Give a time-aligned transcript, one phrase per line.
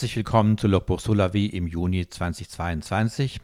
[0.00, 3.38] Herzlich willkommen zu Logbuch Solavi im Juni 2022.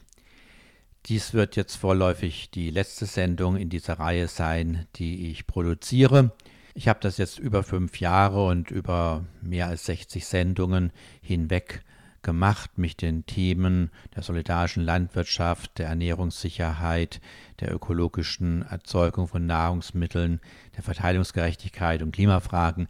[1.04, 6.32] Dies wird jetzt vorläufig die letzte Sendung in dieser Reihe sein, die ich produziere.
[6.72, 11.82] Ich habe das jetzt über fünf Jahre und über mehr als 60 Sendungen hinweg
[12.22, 17.20] gemacht, mich den Themen der solidarischen Landwirtschaft, der Ernährungssicherheit,
[17.60, 20.40] der ökologischen Erzeugung von Nahrungsmitteln,
[20.74, 22.88] der Verteilungsgerechtigkeit und Klimafragen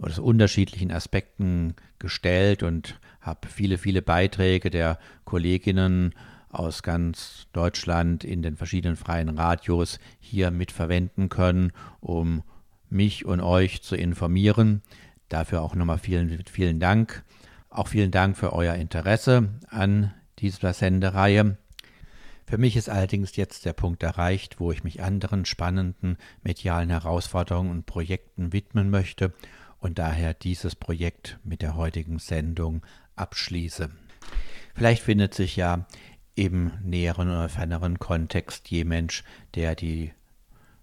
[0.00, 6.14] aus unterschiedlichen Aspekten gestellt und habe viele, viele Beiträge der Kolleginnen
[6.50, 12.42] aus ganz Deutschland in den verschiedenen freien Radios hier mitverwenden können, um
[12.88, 14.82] mich und euch zu informieren.
[15.28, 17.22] Dafür auch nochmal vielen, vielen Dank.
[17.68, 21.58] Auch vielen Dank für euer Interesse an dieser Sendereihe.
[22.46, 27.70] Für mich ist allerdings jetzt der Punkt erreicht, wo ich mich anderen spannenden medialen Herausforderungen
[27.70, 29.34] und Projekten widmen möchte
[29.80, 32.82] und daher dieses Projekt mit der heutigen Sendung
[33.20, 33.90] abschließe.
[34.74, 35.86] Vielleicht findet sich ja
[36.34, 39.24] im näheren oder ferneren Kontext je Mensch,
[39.54, 40.12] der die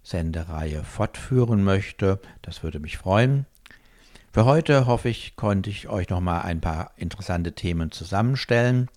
[0.03, 2.19] Sendereihe fortführen möchte.
[2.41, 3.45] Das würde mich freuen.
[4.33, 8.89] Für heute hoffe ich, konnte ich euch noch mal ein paar interessante Themen zusammenstellen.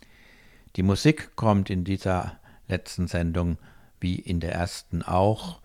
[0.74, 3.56] Die Musik kommt in dieser letzten Sendung
[4.00, 5.60] wie in der ersten auch,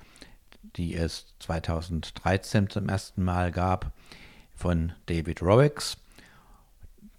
[0.75, 3.91] die es 2013 zum ersten Mal gab,
[4.55, 5.97] von David Rowex.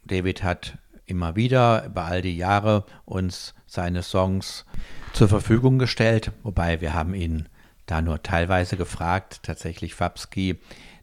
[0.07, 4.65] David hat immer wieder über all die Jahre uns seine Songs
[5.13, 7.49] zur Verfügung gestellt, wobei wir haben ihn
[7.87, 9.41] da nur teilweise gefragt.
[9.43, 10.59] Tatsächlich Fabski,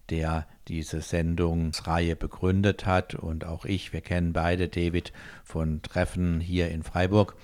[0.09, 5.11] der diese Sendungsreihe begründet hat und auch ich, wir kennen beide David
[5.44, 7.35] von Treffen hier in Freiburg.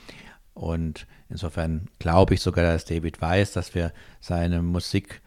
[0.54, 5.22] Und insofern glaube ich sogar, dass David weiß, dass wir seine Musik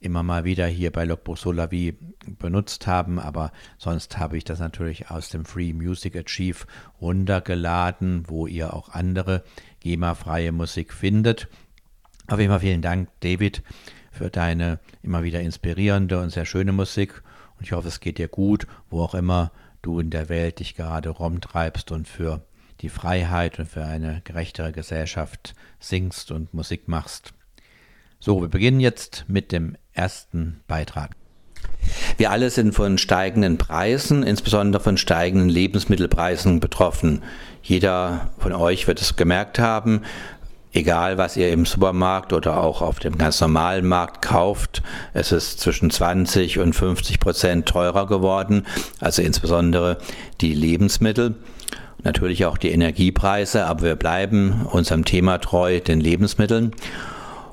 [0.00, 1.96] immer mal wieder hier bei Logbuch Solavi
[2.38, 6.66] benutzt haben, aber sonst habe ich das natürlich aus dem Free Music Archive
[7.00, 9.42] runtergeladen, wo ihr auch andere
[9.80, 11.48] GEMA-freie Musik findet.
[12.28, 13.62] Auf jeden Fall vielen Dank, David,
[14.12, 17.22] für deine immer wieder inspirierende und sehr schöne Musik.
[17.58, 19.50] Und ich hoffe, es geht dir gut, wo auch immer
[19.82, 22.42] du in der Welt dich gerade rumtreibst und für
[22.80, 27.32] die Freiheit und für eine gerechtere Gesellschaft singst und Musik machst.
[28.20, 31.12] So, wir beginnen jetzt mit dem ersten Beitrag.
[32.16, 37.22] Wir alle sind von steigenden Preisen, insbesondere von steigenden Lebensmittelpreisen betroffen.
[37.62, 40.02] Jeder von euch wird es gemerkt haben,
[40.72, 44.82] egal was ihr im Supermarkt oder auch auf dem ganz normalen Markt kauft,
[45.14, 48.66] es ist zwischen 20 und 50 Prozent teurer geworden,
[48.98, 49.98] also insbesondere
[50.40, 51.36] die Lebensmittel.
[52.02, 56.72] Natürlich auch die Energiepreise, aber wir bleiben unserem Thema treu, den Lebensmitteln.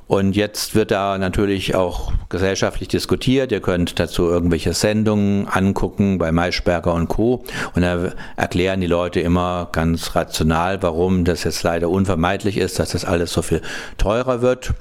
[0.08, 3.52] Und jetzt wird da natürlich auch gesellschaftlich diskutiert.
[3.52, 7.44] Ihr könnt dazu irgendwelche Sendungen angucken bei Maischberger und Co.
[7.74, 12.92] Und da erklären die Leute immer ganz rational, warum das jetzt leider unvermeidlich ist, dass
[12.92, 13.62] das alles so viel
[13.98, 14.74] teurer wird.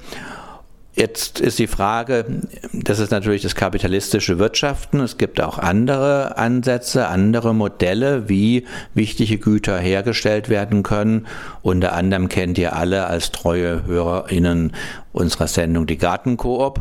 [0.93, 2.41] Jetzt ist die Frage,
[2.85, 4.99] das ist natürlich das kapitalistische Wirtschaften.
[4.99, 11.25] Es gibt auch andere Ansätze, andere Modelle, wie wichtige Güter hergestellt werden können.
[11.63, 14.73] Unter anderem kennt ihr alle als treue HörerInnen
[15.13, 16.79] unserer Sendung die Gartenkoop.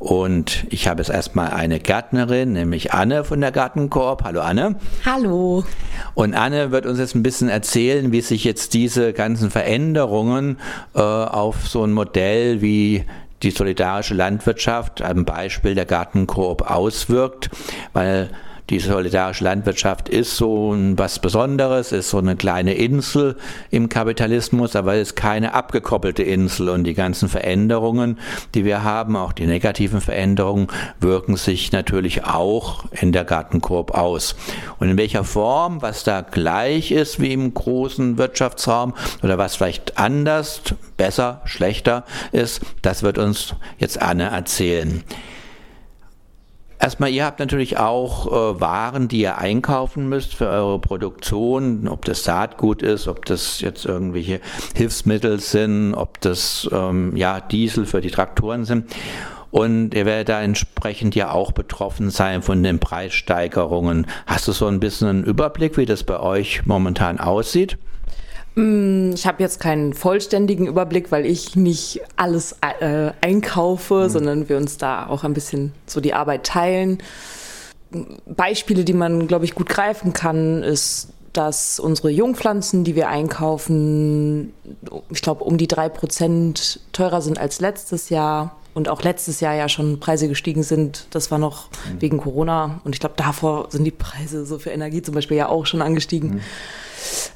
[0.00, 4.24] Und ich habe jetzt erstmal eine Gärtnerin, nämlich Anne von der Gartenkoop.
[4.24, 4.74] Hallo Anne.
[5.06, 5.64] Hallo.
[6.14, 10.58] Und Anne wird uns jetzt ein bisschen erzählen, wie sich jetzt diese ganzen Veränderungen
[10.94, 13.04] äh, auf so ein Modell wie
[13.42, 17.50] die solidarische Landwirtschaft am Beispiel der Gartenkoop auswirkt,
[17.92, 18.30] weil
[18.70, 23.36] die solidarische Landwirtschaft ist so was Besonderes, ist so eine kleine Insel
[23.70, 28.18] im Kapitalismus, aber es ist keine abgekoppelte Insel und die ganzen Veränderungen,
[28.54, 30.68] die wir haben, auch die negativen Veränderungen,
[31.00, 34.36] wirken sich natürlich auch in der Gartenkorb aus.
[34.78, 38.92] Und in welcher Form, was da gleich ist wie im großen Wirtschaftsraum
[39.22, 40.60] oder was vielleicht anders,
[40.98, 45.02] besser, schlechter ist, das wird uns jetzt Anne erzählen.
[46.80, 52.04] Erstmal, ihr habt natürlich auch äh, Waren, die ihr einkaufen müsst für eure Produktion, ob
[52.04, 54.40] das Saatgut ist, ob das jetzt irgendwelche
[54.76, 58.92] Hilfsmittel sind, ob das ähm, ja Diesel für die Traktoren sind.
[59.50, 64.06] und ihr werdet da entsprechend ja auch betroffen sein von den Preissteigerungen.
[64.26, 67.78] Hast du so ein bisschen einen Überblick, wie das bei euch momentan aussieht?
[68.54, 74.08] Mm, ich habe jetzt keinen vollständigen Überblick, weil ich nicht alles äh, einkaufe, mhm.
[74.08, 76.98] sondern wir uns da auch ein bisschen so die Arbeit teilen.
[78.26, 84.52] Beispiele, die man, glaube ich, gut greifen kann, ist, dass unsere Jungpflanzen, die wir einkaufen,
[85.10, 89.54] ich glaube, um die drei Prozent teurer sind als letztes Jahr und auch letztes Jahr
[89.54, 91.06] ja schon Preise gestiegen sind.
[91.10, 92.00] Das war noch mhm.
[92.00, 95.48] wegen Corona und ich glaube, davor sind die Preise so für Energie zum Beispiel ja
[95.48, 96.30] auch schon angestiegen.
[96.30, 96.40] Mhm.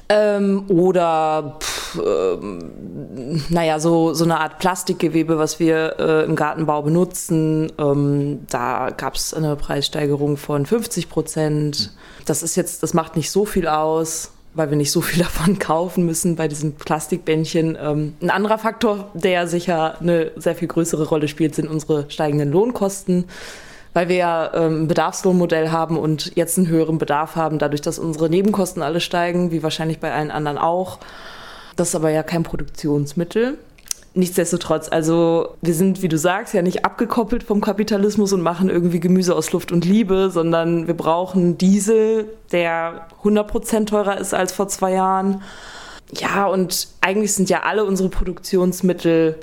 [0.09, 6.81] Ähm, oder pff, ähm, naja, so, so eine Art Plastikgewebe, was wir äh, im Gartenbau
[6.81, 7.71] benutzen.
[7.77, 11.93] Ähm, da gab es eine Preissteigerung von 50 Prozent.
[12.25, 15.59] Das ist jetzt, das macht nicht so viel aus weil wir nicht so viel davon
[15.59, 17.77] kaufen müssen bei diesem Plastikbändchen.
[17.81, 22.51] Ähm, ein anderer Faktor, der sicher eine sehr viel größere Rolle spielt, sind unsere steigenden
[22.51, 23.25] Lohnkosten
[23.93, 27.99] weil wir ja ähm, ein Bedarfslohnmodell haben und jetzt einen höheren Bedarf haben, dadurch, dass
[27.99, 30.99] unsere Nebenkosten alle steigen, wie wahrscheinlich bei allen anderen auch.
[31.75, 33.57] Das ist aber ja kein Produktionsmittel.
[34.15, 38.99] Nichtsdestotrotz, also wir sind, wie du sagst, ja nicht abgekoppelt vom Kapitalismus und machen irgendwie
[38.99, 44.67] Gemüse aus Luft und Liebe, sondern wir brauchen Diesel, der 100% teurer ist als vor
[44.67, 45.41] zwei Jahren.
[46.11, 49.39] Ja, und eigentlich sind ja alle unsere Produktionsmittel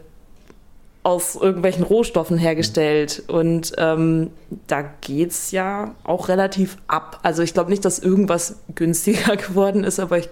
[1.02, 3.22] aus irgendwelchen Rohstoffen hergestellt.
[3.28, 4.30] Und ähm,
[4.66, 7.20] da geht es ja auch relativ ab.
[7.22, 10.28] Also ich glaube nicht, dass irgendwas günstiger geworden ist, aber ich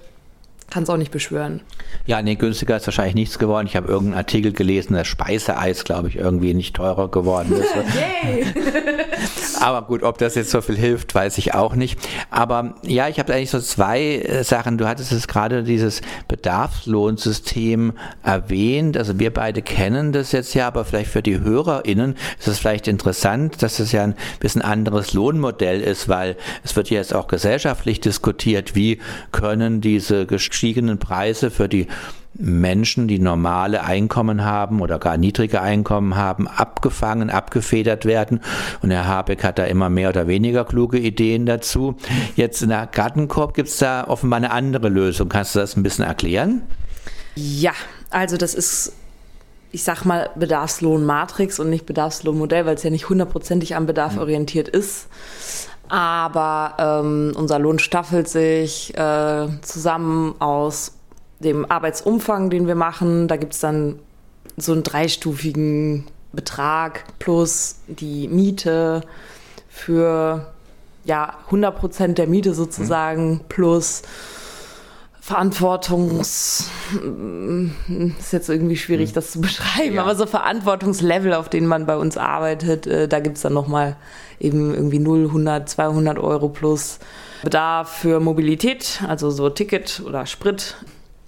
[0.70, 1.62] kann es auch nicht beschwören.
[2.06, 3.67] Ja, nee, günstiger ist wahrscheinlich nichts geworden.
[3.67, 7.69] Ich habe irgendeinen Artikel gelesen, dass Speiseeis, glaube ich, irgendwie nicht teurer geworden ist.
[9.61, 11.99] Aber gut, ob das jetzt so viel hilft, weiß ich auch nicht.
[12.31, 14.79] Aber ja, ich habe eigentlich so zwei äh, Sachen.
[14.79, 18.97] Du hattest es gerade dieses Bedarfslohnsystem erwähnt.
[18.97, 22.88] Also wir beide kennen das jetzt ja, aber vielleicht für die HörerInnen ist es vielleicht
[22.88, 27.29] interessant, dass es ja ein bisschen anderes Lohnmodell ist, weil es wird ja jetzt auch
[27.29, 28.99] gesellschaftlich diskutiert, wie
[29.32, 30.26] können diese
[30.59, 31.87] gestiegenen Preise für die
[32.35, 38.41] Menschen, die normale Einkommen haben oder gar niedrige Einkommen haben, abgefangen, abgefedert werden.
[38.83, 41.95] Und Herr Habeck hat da immer mehr oder weniger kluge Ideen dazu.
[42.35, 45.29] Jetzt in der Gartenkorb gibt es da offenbar eine andere Lösung.
[45.29, 46.63] Kannst du das ein bisschen erklären?
[47.37, 47.73] Ja,
[48.11, 48.95] also das ist
[49.71, 54.21] ich sag mal, Bedarfslohnmatrix und nicht Bedarfslohnmodell, weil es ja nicht hundertprozentig am Bedarf mhm.
[54.21, 55.09] orientiert ist.
[55.88, 60.93] Aber ähm, unser Lohn staffelt sich äh, zusammen aus
[61.40, 63.29] dem Arbeitsumfang, den wir machen.
[63.29, 63.99] Da gibt es dann
[64.56, 69.02] so einen dreistufigen Betrag plus die Miete
[69.69, 70.46] für
[71.05, 73.40] ja, 100 Prozent der Miete sozusagen mhm.
[73.49, 74.02] plus
[75.20, 76.70] Verantwortungs
[78.19, 79.14] ist jetzt irgendwie schwierig, mhm.
[79.14, 80.02] das zu beschreiben, ja.
[80.02, 83.96] aber so Verantwortungslevel, auf denen man bei uns arbeitet, äh, da gibt es dann nochmal
[84.40, 86.99] eben irgendwie 0, 100, 200 Euro plus
[87.43, 90.76] Bedarf für Mobilität, also so Ticket oder Sprit,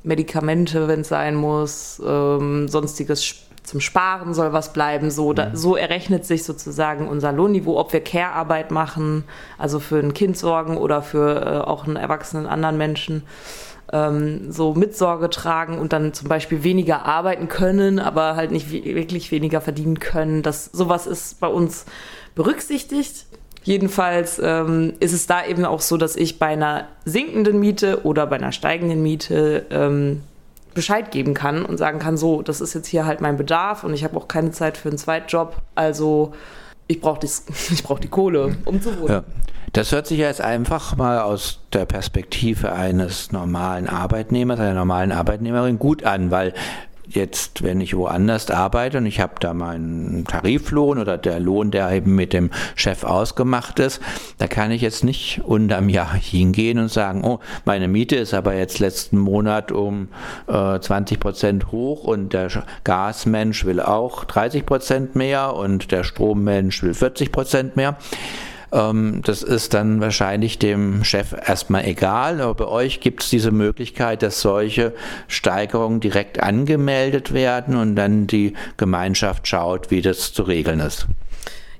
[0.02, 5.10] Medikamente, wenn es sein muss, ähm, sonstiges zum Sparen soll was bleiben.
[5.10, 5.56] So, da, mhm.
[5.56, 9.24] so errechnet sich sozusagen unser Lohnniveau, ob wir Care-Arbeit machen,
[9.58, 13.22] also für ein Kind sorgen oder für äh, auch einen erwachsenen anderen Menschen.
[13.92, 19.30] Ähm, so Mitsorge tragen und dann zum Beispiel weniger arbeiten können, aber halt nicht wirklich
[19.32, 20.42] weniger verdienen können.
[20.42, 21.86] Das sowas ist bei uns
[22.40, 23.26] berücksichtigt.
[23.64, 28.26] Jedenfalls ähm, ist es da eben auch so, dass ich bei einer sinkenden Miete oder
[28.26, 30.22] bei einer steigenden Miete ähm,
[30.72, 33.93] Bescheid geben kann und sagen kann, so, das ist jetzt hier halt mein Bedarf und
[33.93, 36.32] ich habe auch keine Zeit für einen Zweitjob, also
[36.86, 37.20] ich brauche
[37.82, 39.12] brauch die Kohle, um zu wohnen.
[39.12, 39.24] Ja.
[39.74, 45.79] Das hört sich jetzt einfach mal aus der Perspektive eines normalen Arbeitnehmers, einer normalen Arbeitnehmerin
[45.79, 46.55] gut an, weil
[47.14, 51.90] jetzt, wenn ich woanders arbeite und ich habe da meinen Tariflohn oder der Lohn, der
[51.93, 54.00] eben mit dem Chef ausgemacht ist,
[54.38, 58.55] da kann ich jetzt nicht unterm Jahr hingehen und sagen, oh, meine Miete ist aber
[58.55, 60.08] jetzt letzten Monat um
[60.46, 62.50] äh, 20 Prozent hoch und der
[62.84, 67.96] Gasmensch will auch 30 Prozent mehr und der Strommensch will 40 Prozent mehr.
[68.72, 73.50] Ähm, das ist dann wahrscheinlich dem Chef erstmal egal, aber bei euch gibt es diese
[73.50, 74.93] Möglichkeit, dass solche
[75.29, 81.06] Steigerungen direkt angemeldet werden und dann die Gemeinschaft schaut, wie das zu regeln ist.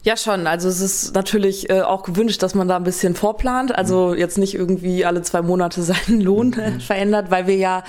[0.03, 0.47] Ja, schon.
[0.47, 3.75] Also es ist natürlich äh, auch gewünscht, dass man da ein bisschen vorplant.
[3.75, 4.19] Also mhm.
[4.19, 7.85] jetzt nicht irgendwie alle zwei Monate seinen Lohn äh, verändert, weil wir ja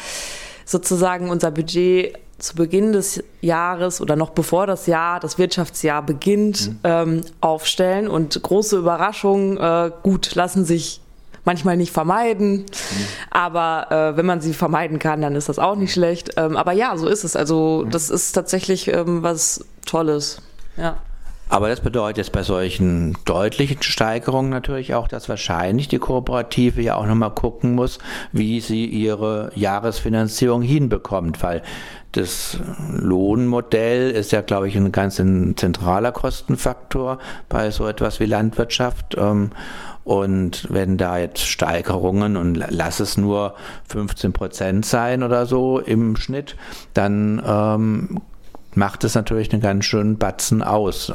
[0.65, 6.69] sozusagen unser Budget zu Beginn des Jahres oder noch bevor das Jahr, das Wirtschaftsjahr beginnt,
[6.69, 6.79] mhm.
[6.83, 8.07] ähm, aufstellen.
[8.07, 11.01] Und große Überraschungen, äh, gut, lassen sich
[11.45, 12.57] manchmal nicht vermeiden.
[12.57, 12.65] Mhm.
[13.29, 16.31] Aber äh, wenn man sie vermeiden kann, dann ist das auch nicht schlecht.
[16.37, 17.35] Ähm, aber ja, so ist es.
[17.35, 17.91] Also mhm.
[17.91, 20.41] das ist tatsächlich ähm, was Tolles.
[20.77, 20.97] Ja.
[21.51, 26.95] Aber das bedeutet jetzt bei solchen deutlichen Steigerungen natürlich auch, dass wahrscheinlich die Kooperative ja
[26.95, 27.99] auch nochmal gucken muss,
[28.31, 31.61] wie sie ihre Jahresfinanzierung hinbekommt, weil
[32.11, 32.57] das
[32.91, 39.15] Lohnmodell ist ja, glaube ich, ein ganz zentraler Kostenfaktor bei so etwas wie Landwirtschaft.
[39.17, 39.51] Ähm,
[40.03, 43.55] und wenn da jetzt Steigerungen und lass es nur
[43.89, 46.55] 15 Prozent sein oder so im Schnitt,
[46.93, 48.21] dann ähm,
[48.73, 51.13] macht es natürlich einen ganz schönen Batzen aus.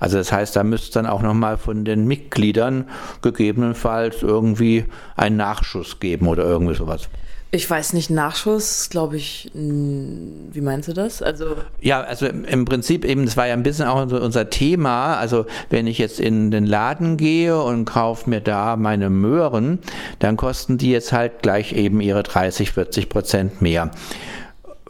[0.00, 2.86] Also das heißt, da müsste dann auch nochmal von den Mitgliedern
[3.22, 7.08] gegebenenfalls irgendwie einen Nachschuss geben oder irgendwie sowas.
[7.52, 11.22] Ich weiß nicht, Nachschuss, glaube ich, wie meinst du das?
[11.22, 15.16] Also ja, also im Prinzip eben, das war ja ein bisschen auch unser Thema.
[15.16, 19.78] Also wenn ich jetzt in den Laden gehe und kaufe mir da meine Möhren,
[20.18, 23.90] dann kosten die jetzt halt gleich eben ihre 30, 40 Prozent mehr.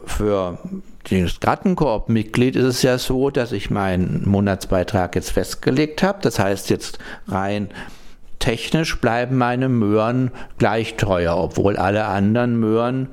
[0.05, 0.57] Für
[1.09, 6.19] das Gartenkoop-Mitglied ist es ja so, dass ich meinen Monatsbeitrag jetzt festgelegt habe.
[6.21, 6.97] Das heißt jetzt
[7.27, 7.69] rein
[8.39, 13.09] technisch bleiben meine Möhren gleich teuer, obwohl alle anderen Möhren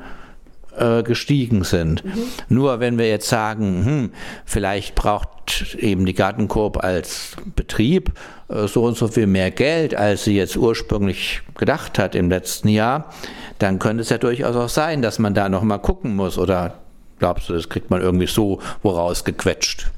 [0.77, 2.05] äh, gestiegen sind.
[2.05, 2.23] Mhm.
[2.49, 4.11] Nur wenn wir jetzt sagen, hm,
[4.45, 8.13] vielleicht braucht eben die Gartenkorb als Betrieb
[8.49, 12.69] äh, so und so viel mehr Geld, als sie jetzt ursprünglich gedacht hat im letzten
[12.69, 13.13] Jahr,
[13.59, 16.39] dann könnte es ja durchaus auch sein, dass man da nochmal gucken muss.
[16.39, 16.75] Oder
[17.19, 19.91] glaubst du, das kriegt man irgendwie so woraus gequetscht?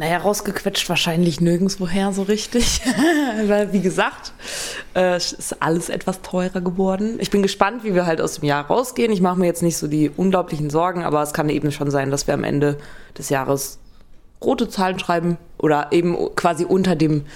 [0.00, 2.80] Naja, rausgequetscht wahrscheinlich nirgendwoher so richtig.
[3.46, 4.32] Weil, wie gesagt,
[4.96, 7.18] äh, ist alles etwas teurer geworden.
[7.18, 9.12] Ich bin gespannt, wie wir halt aus dem Jahr rausgehen.
[9.12, 12.10] Ich mache mir jetzt nicht so die unglaublichen Sorgen, aber es kann eben schon sein,
[12.10, 12.78] dass wir am Ende
[13.18, 13.78] des Jahres
[14.42, 17.26] rote Zahlen schreiben oder eben quasi unter dem,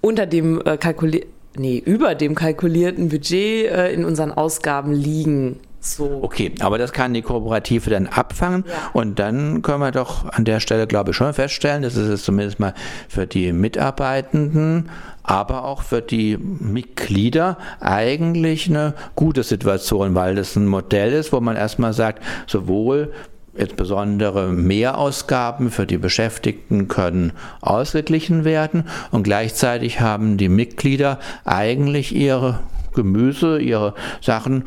[0.00, 5.58] unter dem äh, kalkulierten, nee, über dem kalkulierten Budget äh, in unseren Ausgaben liegen.
[5.80, 6.20] So.
[6.22, 8.74] Okay, aber das kann die Kooperative dann abfangen ja.
[8.92, 12.60] und dann können wir doch an der Stelle, glaube ich, schon feststellen, dass es zumindest
[12.60, 12.74] mal
[13.08, 14.90] für die Mitarbeitenden,
[15.22, 21.40] aber auch für die Mitglieder eigentlich eine gute Situation, weil das ein Modell ist, wo
[21.40, 23.12] man erstmal sagt, sowohl
[23.56, 27.32] jetzt besondere Mehrausgaben für die Beschäftigten können
[27.62, 32.60] ausgeglichen werden und gleichzeitig haben die Mitglieder eigentlich ihre
[32.94, 34.64] Gemüse, ihre Sachen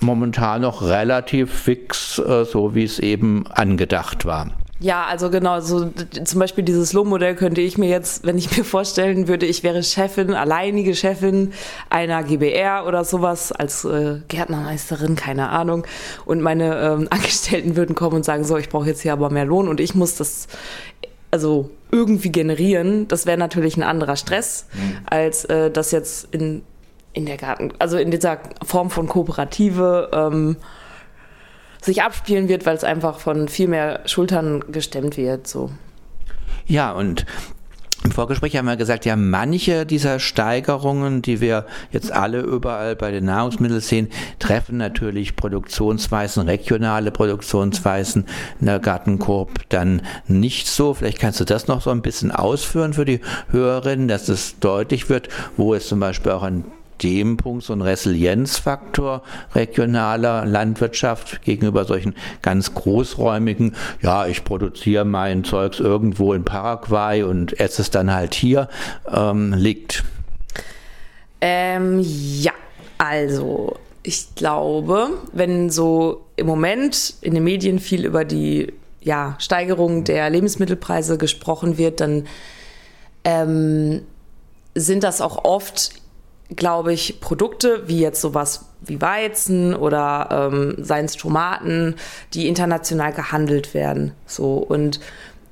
[0.00, 4.48] momentan noch relativ fix, äh, so wie es eben angedacht war.
[4.82, 5.90] Ja, also genau, so
[6.24, 9.82] zum Beispiel dieses Lohnmodell könnte ich mir jetzt, wenn ich mir vorstellen würde, ich wäre
[9.82, 11.52] Chefin, alleinige Chefin
[11.90, 15.86] einer GBR oder sowas als äh, Gärtnermeisterin, keine Ahnung,
[16.24, 19.44] und meine ähm, Angestellten würden kommen und sagen, so, ich brauche jetzt hier aber mehr
[19.44, 20.48] Lohn und ich muss das
[21.30, 23.06] also irgendwie generieren.
[23.06, 24.98] Das wäre natürlich ein anderer Stress, mhm.
[25.06, 26.62] als äh, das jetzt in
[27.12, 30.56] in der Garten, also in dieser Form von Kooperative ähm,
[31.82, 35.46] sich abspielen wird, weil es einfach von viel mehr Schultern gestemmt wird.
[35.46, 35.70] So.
[36.66, 37.26] Ja, und
[38.02, 43.10] im Vorgespräch haben wir gesagt, ja, manche dieser Steigerungen, die wir jetzt alle überall bei
[43.10, 48.24] den Nahrungsmitteln sehen, treffen natürlich Produktionsweisen, regionale Produktionsweisen
[48.58, 50.94] in der Gartenkorb dann nicht so.
[50.94, 55.10] Vielleicht kannst du das noch so ein bisschen ausführen für die Hörerinnen, dass es deutlich
[55.10, 56.64] wird, wo es zum Beispiel auch an
[57.02, 59.22] dem Punkt so ein Resilienzfaktor
[59.54, 67.58] regionaler Landwirtschaft gegenüber solchen ganz großräumigen, ja, ich produziere mein Zeugs irgendwo in Paraguay und
[67.58, 68.68] esse es dann halt hier,
[69.12, 70.04] ähm, liegt?
[71.40, 72.52] Ähm, ja,
[72.98, 80.04] also ich glaube, wenn so im Moment in den Medien viel über die ja, Steigerung
[80.04, 82.26] der Lebensmittelpreise gesprochen wird, dann
[83.24, 84.02] ähm,
[84.74, 85.92] sind das auch oft
[86.56, 91.96] glaube ich, Produkte wie jetzt sowas wie Weizen oder ähm, seien es Tomaten,
[92.34, 94.12] die international gehandelt werden.
[94.26, 95.00] So und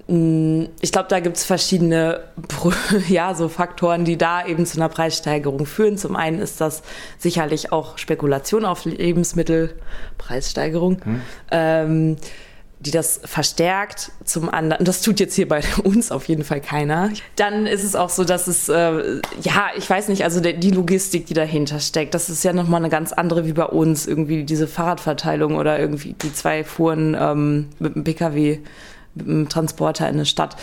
[0.09, 2.21] mh, mm, ich glaube, da gibt es verschiedene
[3.09, 5.99] ja, so Faktoren, die da eben zu einer Preissteigerung führen.
[5.99, 6.83] Zum einen ist das
[7.19, 9.75] sicherlich auch Spekulation auf Lebensmittel,
[10.17, 11.02] Preissteigerung.
[11.05, 11.21] Hm.
[11.50, 12.17] Ähm,
[12.80, 14.12] die das verstärkt.
[14.25, 17.11] Zum anderen, das tut jetzt hier bei uns auf jeden Fall keiner.
[17.37, 20.70] Dann ist es auch so, dass es, äh, ja, ich weiß nicht, also der, die
[20.70, 24.06] Logistik, die dahinter steckt, das ist ja nochmal eine ganz andere wie bei uns.
[24.06, 28.61] Irgendwie diese Fahrradverteilung oder irgendwie die zwei Fuhren ähm, mit dem Pkw,
[29.14, 30.56] mit dem Transporter in eine Stadt.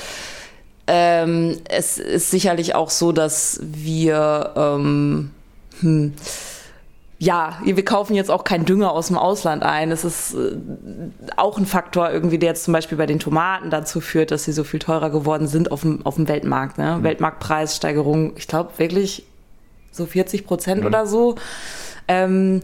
[0.87, 5.31] Ähm, es ist sicherlich auch so, dass wir, ähm,
[5.81, 6.13] hm,
[7.17, 9.89] ja, wir kaufen jetzt auch keinen Dünger aus dem Ausland ein.
[9.89, 10.57] Das ist äh,
[11.37, 14.51] auch ein Faktor irgendwie, der jetzt zum Beispiel bei den Tomaten dazu führt, dass sie
[14.51, 16.77] so viel teurer geworden sind auf dem, auf dem Weltmarkt.
[16.77, 16.97] Ne?
[16.97, 17.03] Mhm.
[17.03, 19.25] Weltmarktpreissteigerung, ich glaube wirklich
[19.91, 20.87] so 40 Prozent mhm.
[20.87, 21.35] oder so.
[22.09, 22.61] Ähm,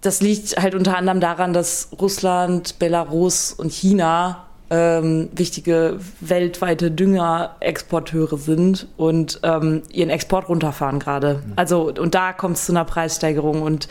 [0.00, 8.36] das liegt halt unter anderem daran, dass Russland, Belarus und China ähm, wichtige weltweite Düngerexporteure
[8.36, 11.42] sind und ähm, ihren Export runterfahren gerade.
[11.54, 13.88] Also und da kommt es zu einer Preissteigerung und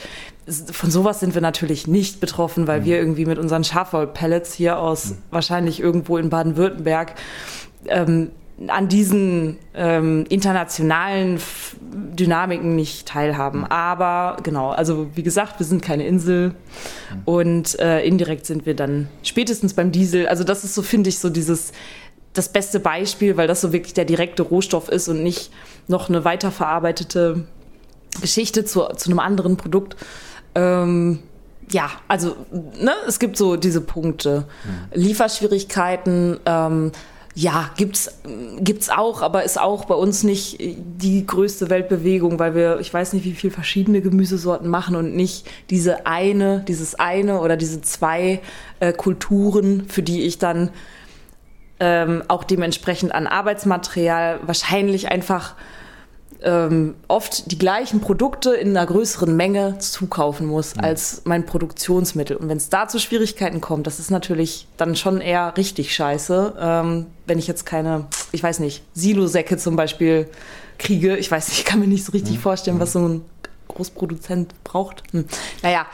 [0.72, 2.86] von sowas sind wir natürlich nicht betroffen, weil mhm.
[2.86, 5.18] wir irgendwie mit unseren Schafwollpellets hier aus mhm.
[5.32, 7.16] wahrscheinlich irgendwo in Baden-Württemberg
[7.88, 8.32] ähm,
[8.68, 11.40] an diesen ähm, internationalen
[11.82, 13.62] Dynamiken nicht teilhaben.
[13.62, 13.66] Mhm.
[13.66, 17.22] Aber genau, also wie gesagt, wir sind keine Insel mhm.
[17.26, 20.28] und äh, indirekt sind wir dann spätestens beim Diesel.
[20.28, 21.74] Also das ist so, finde ich, so dieses
[22.34, 25.52] das beste Beispiel, weil das so wirklich der direkte Rohstoff ist und nicht
[25.88, 27.46] noch eine weiterverarbeitete
[28.22, 29.96] Geschichte zu, zu einem anderen Produkt.
[30.54, 31.20] Ähm,
[31.72, 34.48] ja, also ne, es gibt so diese Punkte.
[34.64, 35.02] Mhm.
[35.02, 36.92] Lieferschwierigkeiten, ähm,
[37.38, 38.10] ja, gibt's
[38.60, 43.12] gibt's auch, aber ist auch bei uns nicht die größte Weltbewegung, weil wir, ich weiß
[43.12, 48.40] nicht, wie viele verschiedene Gemüsesorten machen und nicht diese eine, dieses eine oder diese zwei
[48.80, 50.70] äh, Kulturen, für die ich dann
[51.82, 55.56] ähm, auch dementsprechend an Arbeitsmaterial wahrscheinlich einfach
[56.46, 60.84] ähm, oft die gleichen Produkte in einer größeren Menge zukaufen muss mhm.
[60.84, 62.38] als mein Produktionsmittel.
[62.38, 66.56] Und wenn es da zu Schwierigkeiten kommt, das ist natürlich dann schon eher richtig scheiße.
[66.60, 70.30] Ähm, wenn ich jetzt keine, ich weiß nicht, Silosäcke zum Beispiel
[70.78, 72.42] kriege, ich weiß nicht, ich kann mir nicht so richtig mhm.
[72.42, 73.26] vorstellen, was so ein
[73.68, 75.04] Großproduzent braucht.
[75.12, 75.26] Hm.
[75.62, 75.86] Naja,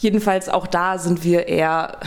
[0.00, 1.98] jedenfalls auch da sind wir eher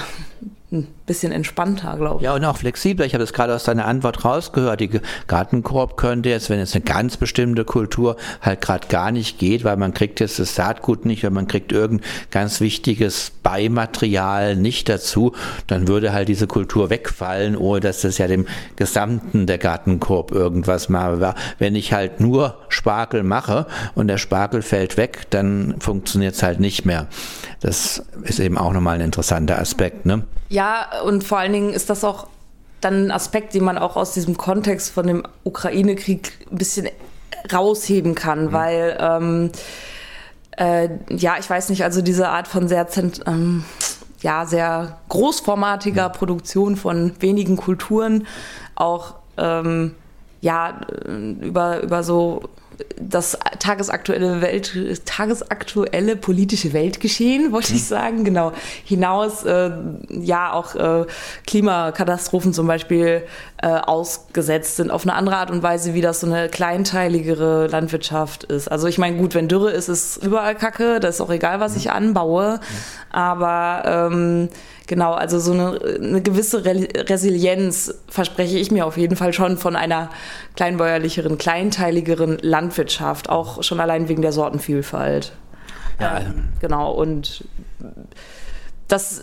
[0.72, 2.24] ein bisschen entspannter, glaube ich.
[2.24, 3.06] Ja, und auch flexibler.
[3.06, 4.80] Ich habe das gerade aus deiner Antwort rausgehört.
[4.80, 9.66] Die Gartenkorb könnte jetzt, wenn jetzt eine ganz bestimmte Kultur halt gerade gar nicht geht,
[9.66, 14.88] weil man kriegt jetzt das Saatgut nicht, weil man kriegt irgendein ganz wichtiges Beimaterial nicht
[14.88, 15.34] dazu,
[15.68, 18.48] dann würde halt diese Kultur wegfallen, ohne dass das ja dem
[18.78, 24.96] Gesamten der Gartenkorb irgendwas mal Wenn ich halt nur Spargel mache und der Spargel fällt
[24.96, 27.08] weg, dann funktioniert es halt nicht mehr.
[27.60, 30.24] Das ist eben auch nochmal ein interessanter Aspekt, ne?
[30.52, 32.28] Ja, und vor allen Dingen ist das auch
[32.82, 36.90] dann ein Aspekt, den man auch aus diesem Kontext von dem Ukraine-Krieg ein bisschen
[37.54, 38.52] rausheben kann, mhm.
[38.52, 39.52] weil ähm,
[40.58, 42.86] äh, ja, ich weiß nicht, also diese Art von sehr
[43.28, 43.64] ähm,
[44.20, 46.14] ja, sehr großformatiger mhm.
[46.14, 48.28] Produktion von wenigen Kulturen
[48.76, 49.96] auch ähm,
[50.42, 52.42] ja, äh, über, über so
[53.00, 57.86] das tagesaktuelle Welt, tagesaktuelle politische Weltgeschehen, wollte ich mhm.
[57.86, 58.52] sagen, genau,
[58.84, 59.72] hinaus äh,
[60.10, 61.06] ja auch äh,
[61.48, 63.24] Klimakatastrophen zum Beispiel
[63.58, 68.44] äh, ausgesetzt sind, auf eine andere Art und Weise, wie das so eine kleinteiligere Landwirtschaft
[68.46, 68.72] ist.
[68.72, 71.76] Also ich meine, gut, wenn Dürre ist, ist überall Kacke, das ist auch egal, was
[71.76, 72.60] ich anbaue,
[73.12, 74.50] aber ähm,
[74.92, 79.58] genau, also so eine, eine gewisse Re Resilienz verspreche ich mir auf jeden Fall schon
[79.58, 80.10] von einer
[80.58, 85.32] kleinbäuerlicheren, kleinteiligeren Landwirtschaft, auch schon allein wegen der Sortenvielfalt.
[85.98, 87.46] Ja, ähm, genau, und
[88.90, 89.22] das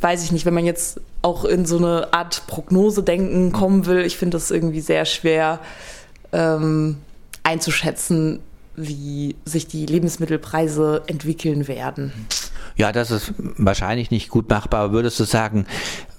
[0.00, 4.16] weiß ich nicht, wenn man jetzt auch in so eine Art Prognose-Denken kommen will, ich
[4.16, 5.60] finde das irgendwie sehr schwer
[6.32, 6.96] ähm,
[7.44, 8.40] einzuschätzen,
[8.74, 12.12] wie sich die Lebensmittelpreise entwickeln werden.
[12.76, 14.92] Ja, das ist wahrscheinlich nicht gut machbar.
[14.92, 15.66] Würdest du sagen,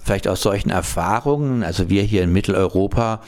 [0.07, 3.21] vielleicht aus solchen Erfahrungen, also wir hier in Mitteleuropa,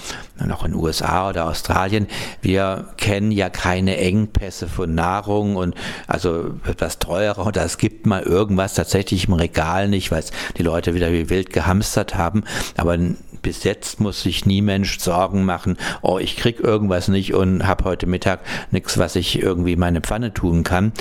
[0.43, 2.07] noch in USA oder Australien,
[2.41, 5.75] wir kennen ja keine Engpässe von Nahrung und
[6.07, 10.23] also etwas teurer oder es gibt mal irgendwas tatsächlich im Regal nicht, weil
[10.57, 12.45] die Leute wieder wie wild gehamstert haben.
[12.77, 12.97] Aber
[13.41, 17.83] bis jetzt muss sich nie Mensch Sorgen machen, oh, ich krieg irgendwas nicht und habe
[17.83, 18.39] heute Mittag
[18.71, 20.93] nichts, was ich irgendwie meine Pfanne tun kann.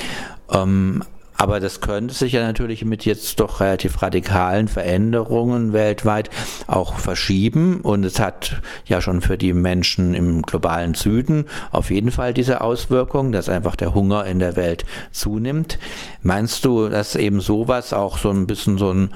[0.51, 1.05] Ähm,
[1.39, 6.31] aber das könnte sich ja natürlich mit jetzt doch relativ radikalen Veränderungen weltweit
[6.67, 7.81] auch verschieben.
[7.81, 12.61] Und es hat ja schon für die Menschen im globalen Süden auf jeden Fall diese
[12.61, 15.79] Auswirkung, dass einfach der Hunger in der Welt zunimmt.
[16.23, 19.11] Meinst du, dass eben sowas auch so ein bisschen so ein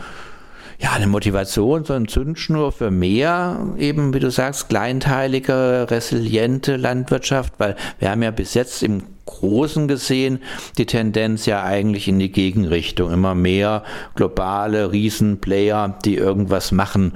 [0.83, 7.53] ja, eine Motivation, so ein Zündschnur für mehr, eben wie du sagst, kleinteilige, resiliente Landwirtschaft,
[7.59, 10.41] weil wir haben ja bis jetzt im Großen gesehen
[10.79, 13.13] die Tendenz ja eigentlich in die Gegenrichtung.
[13.13, 13.85] Immer mehr
[14.17, 17.13] globale Riesenplayer, die irgendwas machen.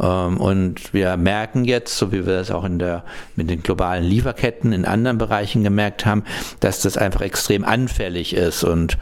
[0.00, 3.04] Ähm, und wir merken jetzt, so wie wir das auch in der,
[3.36, 6.24] mit den globalen Lieferketten in anderen Bereichen gemerkt haben,
[6.60, 8.96] dass das einfach extrem anfällig ist und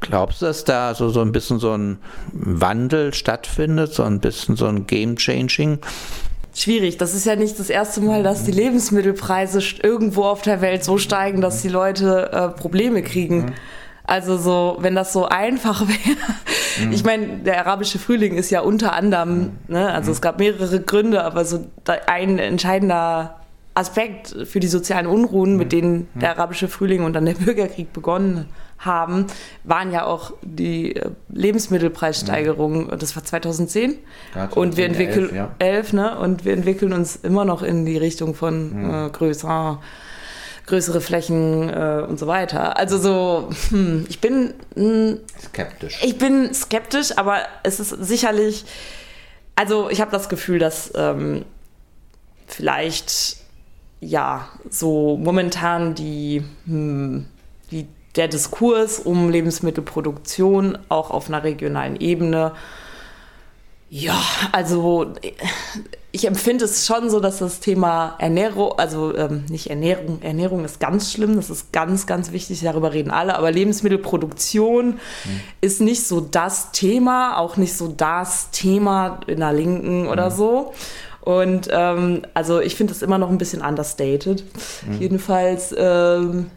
[0.00, 1.98] Glaubst du, dass da so, so ein bisschen so ein
[2.32, 5.78] Wandel stattfindet, so ein bisschen so ein Game-Changing?
[6.54, 6.96] Schwierig.
[6.98, 10.98] Das ist ja nicht das erste Mal, dass die Lebensmittelpreise irgendwo auf der Welt so
[10.98, 13.52] steigen, dass die Leute äh, Probleme kriegen.
[14.04, 16.92] Also so, wenn das so einfach wäre.
[16.92, 21.24] Ich meine, der arabische Frühling ist ja unter anderem, ne, also es gab mehrere Gründe,
[21.24, 21.66] aber so
[22.06, 23.40] ein entscheidender
[23.74, 28.46] Aspekt für die sozialen Unruhen, mit denen der arabische Frühling und dann der Bürgerkrieg begonnen
[28.84, 29.26] haben,
[29.64, 32.88] waren ja auch die äh, Lebensmittelpreissteigerungen.
[32.98, 33.96] Das war 2010.
[34.34, 35.54] Ja, und wir 2011, entwickeln ja.
[35.58, 36.18] 11, ne?
[36.18, 39.80] Und wir entwickeln uns immer noch in die Richtung von äh, größer,
[40.66, 42.76] größere Flächen äh, und so weiter.
[42.76, 46.00] Also so, hm, ich bin mh, Skeptisch.
[46.02, 48.64] ich bin skeptisch, aber es ist sicherlich,
[49.56, 51.44] also ich habe das Gefühl, dass ähm,
[52.46, 53.36] vielleicht
[54.00, 57.33] ja so momentan die, hm, die
[58.16, 62.52] der Diskurs um Lebensmittelproduktion auch auf einer regionalen Ebene
[63.96, 65.12] ja, also
[66.10, 70.80] ich empfinde es schon so, dass das Thema Ernährung, also ähm, nicht Ernährung, Ernährung ist
[70.80, 74.98] ganz schlimm, das ist ganz, ganz wichtig, darüber reden alle, aber Lebensmittelproduktion
[75.60, 80.72] ist nicht so das Thema, auch nicht so das Thema in der Linken oder so.
[81.20, 84.42] Und ähm, also ich finde es immer noch ein bisschen understated.
[84.98, 86.50] Jedenfalls, ähm,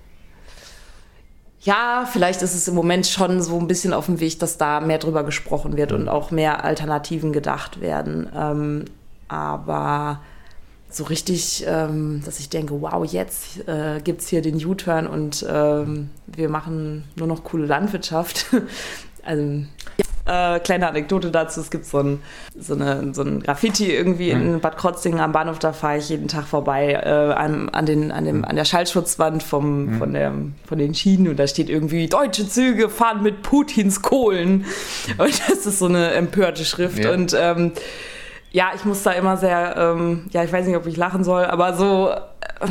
[1.68, 4.80] ja, vielleicht ist es im Moment schon so ein bisschen auf dem Weg, dass da
[4.80, 8.30] mehr drüber gesprochen wird und auch mehr Alternativen gedacht werden.
[8.34, 8.86] Ähm,
[9.28, 10.22] aber
[10.90, 15.46] so richtig, ähm, dass ich denke, wow, jetzt äh, gibt es hier den U-Turn und
[15.50, 18.46] ähm, wir machen nur noch coole Landwirtschaft.
[19.26, 19.66] also,
[20.28, 22.22] äh, kleine Anekdote dazu, es gibt so ein,
[22.58, 26.28] so eine, so ein Graffiti irgendwie in Bad Krotzingen am Bahnhof, da fahre ich jeden
[26.28, 30.34] Tag vorbei äh, an, an, den, an, dem, an der Schallschutzwand vom, von, der,
[30.68, 34.66] von den Schienen und da steht irgendwie, deutsche Züge fahren mit Putins Kohlen.
[35.18, 37.12] Und das ist so eine empörte Schrift Ja.
[37.12, 37.72] und ähm,
[38.52, 41.46] ja, ich muss da immer sehr, ähm, ja, ich weiß nicht, ob ich lachen soll,
[41.46, 42.68] aber so, äh,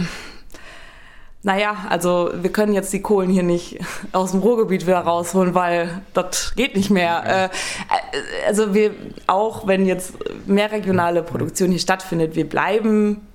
[1.46, 3.78] naja, also wir können jetzt die Kohlen hier nicht
[4.12, 7.22] aus dem Ruhrgebiet wieder rausholen, weil das geht nicht mehr.
[7.24, 8.90] Äh, äh, also wir,
[9.28, 10.14] auch wenn jetzt
[10.46, 13.28] mehr regionale Produktion hier stattfindet, wir bleiben,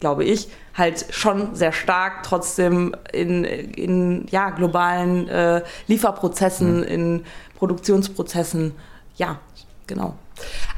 [0.00, 7.24] glaube ich, halt schon sehr stark trotzdem in, in ja, globalen äh, Lieferprozessen, in
[7.56, 8.72] Produktionsprozessen.
[9.16, 9.38] Ja,
[9.86, 10.14] genau.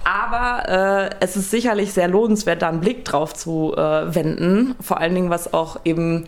[0.05, 5.01] Aber äh, es ist sicherlich sehr lohnenswert, da einen Blick drauf zu äh, wenden, vor
[5.01, 6.27] allen Dingen was auch eben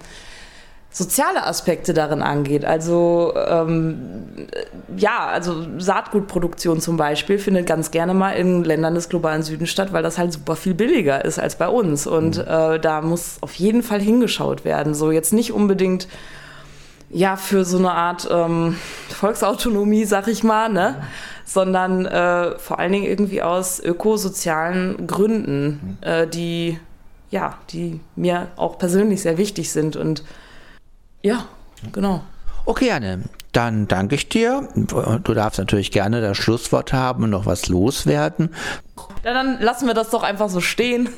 [0.90, 2.64] soziale Aspekte darin angeht.
[2.64, 4.48] Also ähm,
[4.96, 9.92] ja, also Saatgutproduktion zum Beispiel findet ganz gerne mal in Ländern des globalen Südens statt,
[9.92, 12.06] weil das halt super viel billiger ist als bei uns.
[12.06, 14.94] Und äh, da muss auf jeden Fall hingeschaut werden.
[14.94, 16.08] So jetzt nicht unbedingt
[17.10, 18.76] ja für so eine Art ähm,
[19.08, 21.02] Volksautonomie, sag ich mal, ne?
[21.44, 26.78] sondern äh, vor allen Dingen irgendwie aus ökosozialen Gründen, äh, die
[27.30, 30.24] ja, die mir auch persönlich sehr wichtig sind und
[31.22, 31.44] ja,
[31.92, 32.22] genau.
[32.64, 34.68] Okay, Anne, dann danke ich dir.
[34.74, 38.54] Du darfst natürlich gerne das Schlusswort haben und noch was loswerden.
[39.24, 41.08] Ja, dann lassen wir das doch einfach so stehen.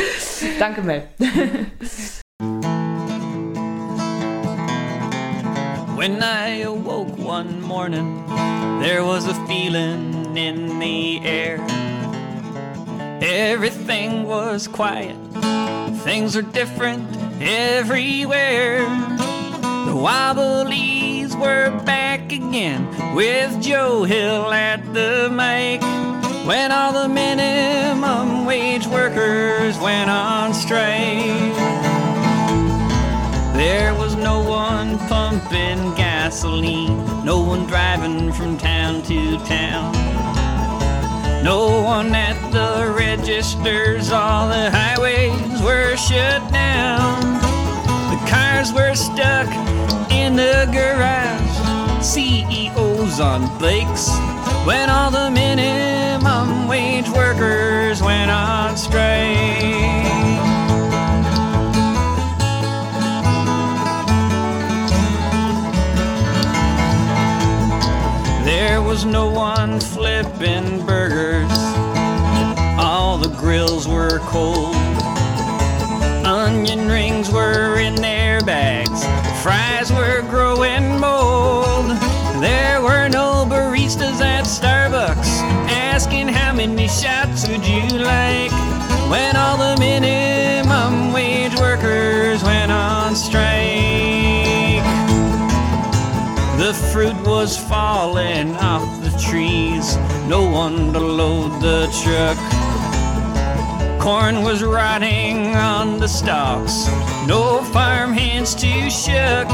[0.58, 1.04] Danke, Mel.
[6.02, 8.26] When I awoke one morning,
[8.80, 11.58] there was a feeling in the air.
[13.22, 15.16] Everything was quiet,
[16.02, 17.06] things were different
[17.40, 18.80] everywhere.
[18.80, 25.82] The Wobblies were back again with Joe Hill at the mic.
[26.44, 31.91] When all the minimum wage workers went on strike.
[33.62, 39.92] There was no one pumping gasoline, no one driving from town to town.
[41.44, 47.22] No one at the registers, all the highways were shut down.
[48.10, 49.46] The cars were stuck
[50.10, 54.10] in the garage, CEOs on bikes.
[54.66, 60.11] When all the minimum wage workers went on strike.
[68.92, 71.50] Was no one flipping burgers.
[72.78, 74.76] All the grills were cold.
[76.26, 79.02] Onion rings were in their bags.
[79.42, 81.86] Fries were growing mold.
[82.42, 88.52] There were no baristas at Starbucks asking how many shots would you like
[89.10, 89.71] when all the
[97.56, 102.38] falling off the trees, no one to load the truck.
[104.00, 106.86] Corn was rotting on the stalks,
[107.26, 109.48] no farm hands to shuck.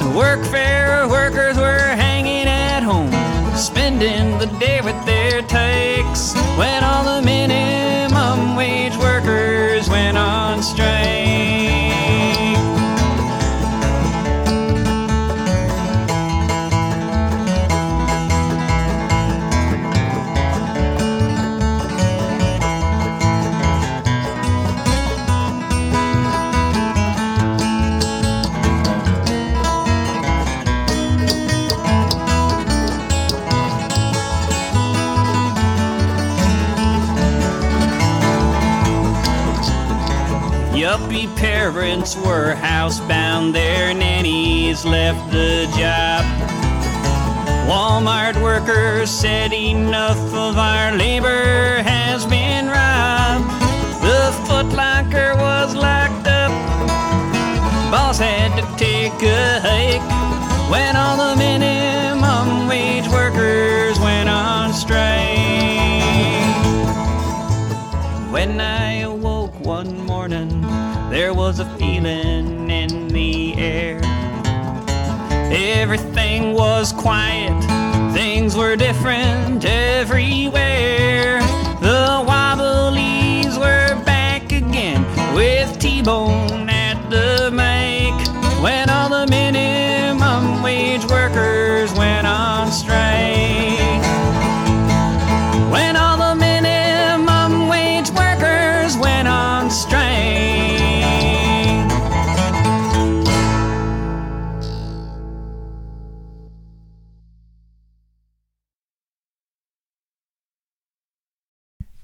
[0.00, 3.12] The workfare workers were hanging at home,
[3.56, 6.34] spending the day with their takes.
[6.56, 10.95] When all the minimum wage workers went on strike.
[41.36, 46.24] Parents were housebound, their nannies left the job.
[47.68, 53.44] Walmart workers said enough of our labor has been robbed.
[54.02, 56.52] The footlocker was locked up.
[57.90, 65.36] Boss had to take a hike when all the minimum wage workers went on strike.
[68.32, 70.50] When I awoke one morning,
[71.16, 73.98] there was a feeling in the air.
[75.50, 77.58] Everything was quiet,
[78.12, 81.40] things were different everywhere.
[81.80, 85.02] The Wobblies were back again
[85.34, 88.14] with T Bone at the mic
[88.62, 93.45] when all the minimum wage workers went on strike.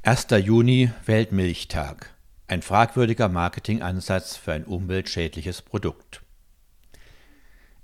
[0.04, 0.26] 1.
[0.44, 2.10] Juni Weltmilchtag.
[2.48, 6.22] Ein fragwürdiger Marketingansatz für ein umweltschädliches Produkt.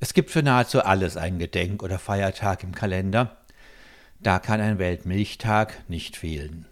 [0.01, 3.37] Es gibt für nahezu alles einen Gedenk- oder Feiertag im Kalender.
[4.19, 6.67] Da kann ein Weltmilchtag nicht fehlen.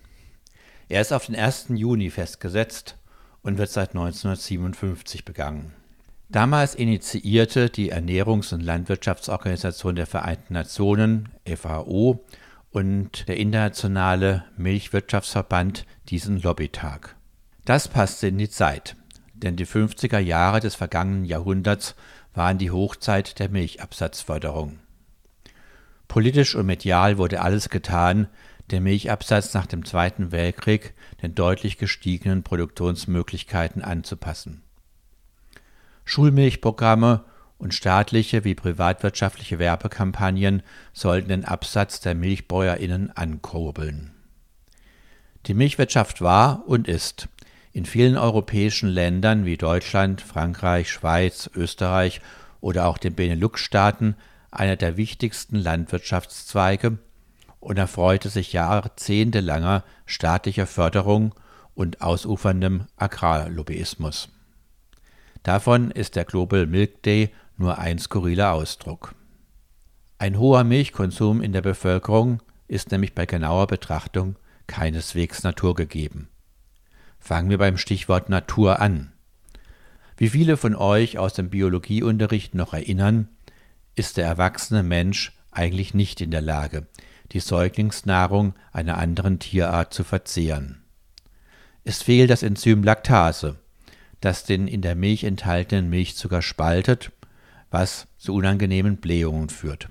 [0.88, 1.66] Er ist auf den 1.
[1.76, 2.96] Juni festgesetzt
[3.42, 5.72] und wird seit 1957 begangen.
[6.28, 12.24] Damals initiierte die Ernährungs- und Landwirtschaftsorganisation der Vereinten Nationen, FAO,
[12.76, 17.16] und der Internationale Milchwirtschaftsverband diesen Lobbytag.
[17.64, 18.96] Das passte in die Zeit,
[19.32, 21.94] denn die 50er Jahre des vergangenen Jahrhunderts
[22.34, 24.78] waren die Hochzeit der Milchabsatzförderung.
[26.06, 28.28] Politisch und medial wurde alles getan,
[28.70, 34.60] den Milchabsatz nach dem Zweiten Weltkrieg den deutlich gestiegenen Produktionsmöglichkeiten anzupassen.
[36.04, 37.24] Schulmilchprogramme
[37.58, 44.12] und staatliche wie privatwirtschaftliche Werbekampagnen sollten den Absatz der Milchbäuerinnen ankurbeln.
[45.46, 47.28] Die Milchwirtschaft war und ist
[47.72, 52.20] in vielen europäischen Ländern wie Deutschland, Frankreich, Schweiz, Österreich
[52.60, 54.16] oder auch den Benelux-Staaten
[54.50, 56.98] einer der wichtigsten Landwirtschaftszweige
[57.60, 61.34] und erfreute sich jahrzehntelanger staatlicher Förderung
[61.74, 64.28] und ausuferndem Agrarlobbyismus.
[65.42, 69.14] Davon ist der Global Milk Day nur ein skurriler Ausdruck.
[70.18, 76.28] Ein hoher Milchkonsum in der Bevölkerung ist nämlich bei genauer Betrachtung keineswegs naturgegeben.
[77.18, 79.12] Fangen wir beim Stichwort Natur an.
[80.16, 83.28] Wie viele von euch aus dem Biologieunterricht noch erinnern,
[83.94, 86.86] ist der erwachsene Mensch eigentlich nicht in der Lage,
[87.32, 90.82] die Säuglingsnahrung einer anderen Tierart zu verzehren.
[91.84, 93.58] Es fehlt das Enzym Laktase,
[94.20, 97.12] das den in der Milch enthaltenen Milchzucker spaltet,
[97.76, 99.90] was zu unangenehmen Blähungen führt.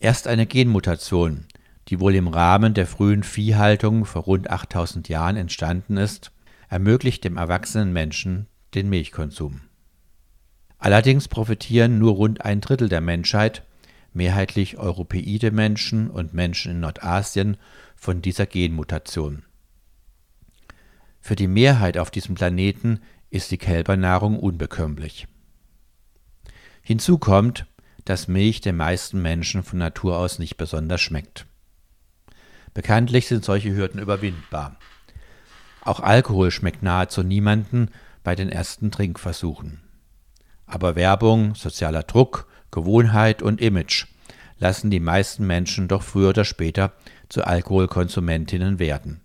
[0.00, 1.46] Erst eine Genmutation,
[1.86, 6.32] die wohl im Rahmen der frühen Viehhaltung vor rund 8000 Jahren entstanden ist,
[6.68, 9.60] ermöglicht dem erwachsenen Menschen den Milchkonsum.
[10.78, 13.62] Allerdings profitieren nur rund ein Drittel der Menschheit,
[14.12, 17.56] mehrheitlich europäide Menschen und Menschen in Nordasien,
[17.94, 19.44] von dieser Genmutation.
[21.20, 25.28] Für die Mehrheit auf diesem Planeten ist die Kälbernahrung unbekömmlich.
[26.90, 27.66] Hinzu kommt,
[28.04, 31.46] dass Milch den meisten Menschen von Natur aus nicht besonders schmeckt.
[32.74, 34.76] Bekanntlich sind solche Hürden überwindbar.
[35.82, 37.90] Auch Alkohol schmeckt nahezu niemanden
[38.24, 39.80] bei den ersten Trinkversuchen.
[40.66, 44.06] Aber Werbung, sozialer Druck, Gewohnheit und Image
[44.58, 46.92] lassen die meisten Menschen doch früher oder später
[47.28, 49.20] zu Alkoholkonsumentinnen werden.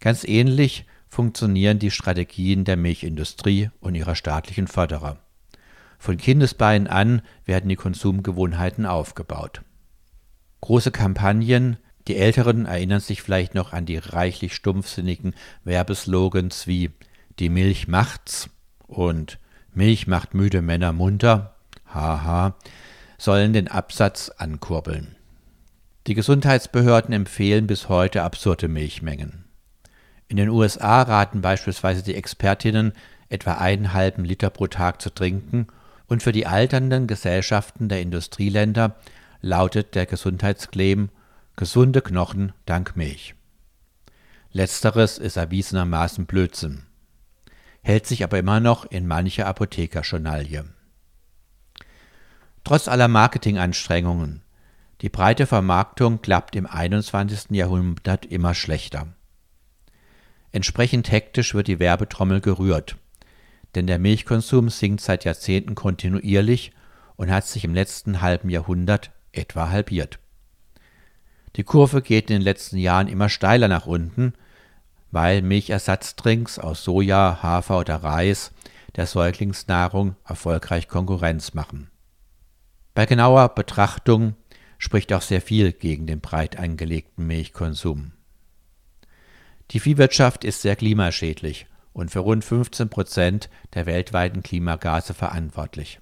[0.00, 5.18] Ganz ähnlich funktionieren die Strategien der Milchindustrie und ihrer staatlichen Förderer.
[6.04, 9.62] Von Kindesbeinen an werden die Konsumgewohnheiten aufgebaut.
[10.60, 15.32] Große Kampagnen, die Älteren erinnern sich vielleicht noch an die reichlich stumpfsinnigen
[15.64, 16.90] Werbeslogans wie
[17.38, 18.50] Die Milch macht's
[18.86, 19.38] und
[19.72, 22.54] Milch macht müde Männer munter, haha,
[23.16, 25.16] sollen den Absatz ankurbeln.
[26.06, 29.46] Die Gesundheitsbehörden empfehlen bis heute absurde Milchmengen.
[30.28, 32.92] In den USA raten beispielsweise die Expertinnen,
[33.30, 35.68] etwa einen halben Liter pro Tag zu trinken,
[36.06, 38.96] und für die alternden Gesellschaften der Industrieländer
[39.40, 41.10] lautet der Gesundheitsclaim
[41.56, 43.34] gesunde Knochen dank Milch.
[44.52, 46.84] Letzteres ist erwiesenermaßen Blödsinn,
[47.82, 50.64] hält sich aber immer noch in mancher Apothekerjournalie.
[52.62, 54.42] Trotz aller Marketinganstrengungen,
[55.00, 57.50] die breite Vermarktung klappt im 21.
[57.50, 59.08] Jahrhundert immer schlechter.
[60.52, 62.96] Entsprechend hektisch wird die Werbetrommel gerührt,
[63.74, 66.72] denn der Milchkonsum sinkt seit Jahrzehnten kontinuierlich
[67.16, 70.18] und hat sich im letzten halben Jahrhundert etwa halbiert.
[71.56, 74.34] Die Kurve geht in den letzten Jahren immer steiler nach unten,
[75.10, 78.52] weil Milchersatztrinks aus Soja, Hafer oder Reis
[78.96, 81.90] der Säuglingsnahrung erfolgreich Konkurrenz machen.
[82.94, 84.34] Bei genauer Betrachtung
[84.78, 88.12] spricht auch sehr viel gegen den breit angelegten Milchkonsum.
[89.70, 96.00] Die Viehwirtschaft ist sehr klimaschädlich und für rund 15 Prozent der weltweiten Klimagase verantwortlich.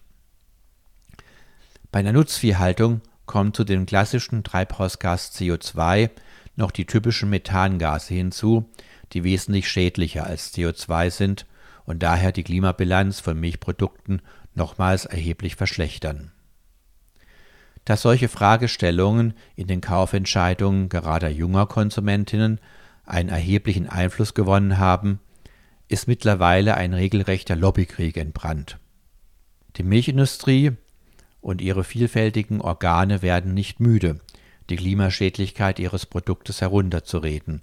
[1.92, 6.10] Bei der Nutzviehhaltung kommt zu dem klassischen Treibhausgas CO2
[6.56, 8.68] noch die typischen Methangase hinzu,
[9.12, 11.46] die wesentlich schädlicher als CO2 sind
[11.84, 14.22] und daher die Klimabilanz von Milchprodukten
[14.54, 16.32] nochmals erheblich verschlechtern
[17.84, 22.60] dass solche Fragestellungen in den Kaufentscheidungen gerade junger Konsumentinnen
[23.04, 25.18] einen erheblichen Einfluss gewonnen haben,
[25.92, 28.78] ist mittlerweile ein regelrechter Lobbykrieg entbrannt.
[29.76, 30.72] Die Milchindustrie
[31.40, 34.20] und ihre vielfältigen Organe werden nicht müde,
[34.70, 37.62] die Klimaschädlichkeit ihres Produktes herunterzureden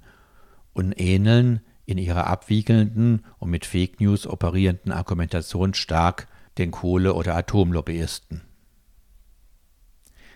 [0.74, 7.36] und ähneln in ihrer abwiegelnden und mit Fake News operierenden Argumentation stark den Kohle- oder
[7.36, 8.42] Atomlobbyisten.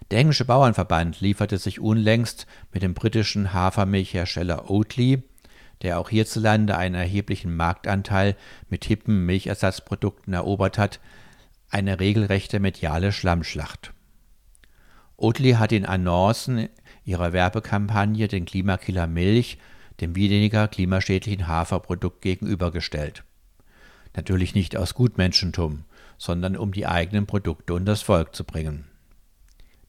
[0.10, 5.24] Der englische Bauernverband lieferte sich unlängst mit dem britischen Hafermilchhersteller Oatly,
[5.84, 8.36] der auch hierzulande einen erheblichen Marktanteil
[8.70, 11.00] mit hippen Milchersatzprodukten erobert hat,
[11.70, 13.94] eine regelrechte mediale Schlammschlacht.
[15.18, 16.70] Oatly hat in Annoncen
[17.06, 19.58] ihrer Werbekampagne den Klimakiller Milch
[20.02, 23.24] dem weniger klimaschädlichen Haferprodukt gegenübergestellt.
[24.16, 25.84] Natürlich nicht aus Gutmenschentum,
[26.18, 28.86] sondern um die eigenen Produkte unters Volk zu bringen.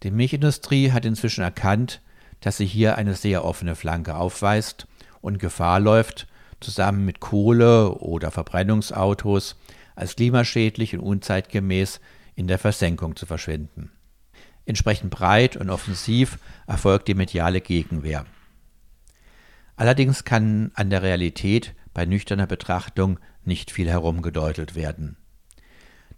[0.02, 2.02] Die Milchindustrie hat inzwischen erkannt,
[2.40, 4.86] dass sie hier eine sehr offene Flanke aufweist
[5.24, 6.26] und Gefahr läuft,
[6.60, 9.56] zusammen mit Kohle oder Verbrennungsautos
[9.96, 12.00] als klimaschädlich und unzeitgemäß
[12.34, 13.90] in der Versenkung zu verschwinden.
[14.66, 18.26] Entsprechend breit und offensiv erfolgt die mediale Gegenwehr.
[19.76, 25.16] Allerdings kann an der Realität bei nüchterner Betrachtung nicht viel herumgedeutet werden.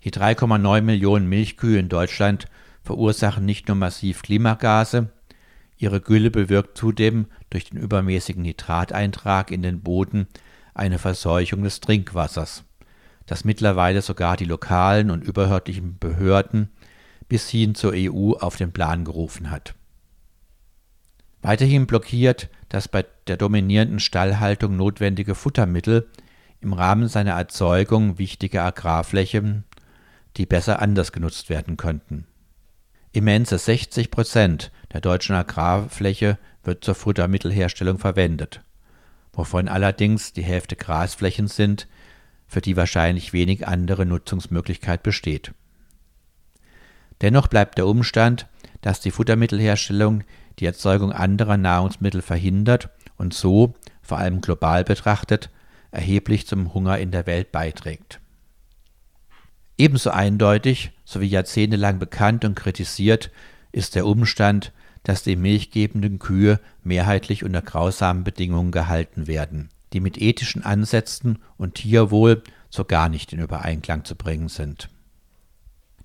[0.04, 2.46] Die 3,9 Millionen Milchkühe in Deutschland
[2.82, 5.10] verursachen nicht nur massiv Klimagase,
[5.76, 10.26] ihre Gülle bewirkt zudem durch den übermäßigen Nitrateintrag in den Boden
[10.74, 12.64] eine Verseuchung des Trinkwassers,
[13.26, 16.70] das mittlerweile sogar die lokalen und überhörtlichen Behörden
[17.28, 19.74] bis hin zur EU auf den Plan gerufen hat.
[21.42, 26.08] Weiterhin blockiert das bei der dominierenden Stallhaltung notwendige Futtermittel
[26.60, 29.64] im Rahmen seiner Erzeugung wichtige Agrarflächen,
[30.36, 32.26] die besser anders genutzt werden könnten.
[33.16, 38.60] Immense 60 Prozent der deutschen Agrarfläche wird zur Futtermittelherstellung verwendet,
[39.32, 41.88] wovon allerdings die Hälfte Grasflächen sind,
[42.46, 45.54] für die wahrscheinlich wenig andere Nutzungsmöglichkeit besteht.
[47.22, 48.48] Dennoch bleibt der Umstand,
[48.82, 50.22] dass die Futtermittelherstellung
[50.58, 55.48] die Erzeugung anderer Nahrungsmittel verhindert und so, vor allem global betrachtet,
[55.90, 58.20] erheblich zum Hunger in der Welt beiträgt.
[59.78, 63.30] Ebenso eindeutig sowie jahrzehntelang bekannt und kritisiert
[63.72, 70.20] ist der Umstand, dass die milchgebenden Kühe mehrheitlich unter grausamen Bedingungen gehalten werden, die mit
[70.20, 74.88] ethischen Ansätzen und Tierwohl so gar nicht in Übereinklang zu bringen sind.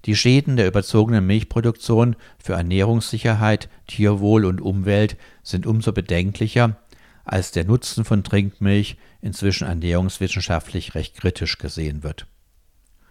[0.06, 6.76] Die Schäden der überzogenen Milchproduktion für Ernährungssicherheit, Tierwohl und Umwelt sind umso bedenklicher,
[7.24, 12.28] als der Nutzen von Trinkmilch inzwischen ernährungswissenschaftlich recht kritisch gesehen wird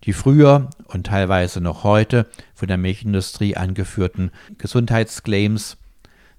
[0.05, 5.77] die früher und teilweise noch heute von der Milchindustrie angeführten Gesundheitsclaims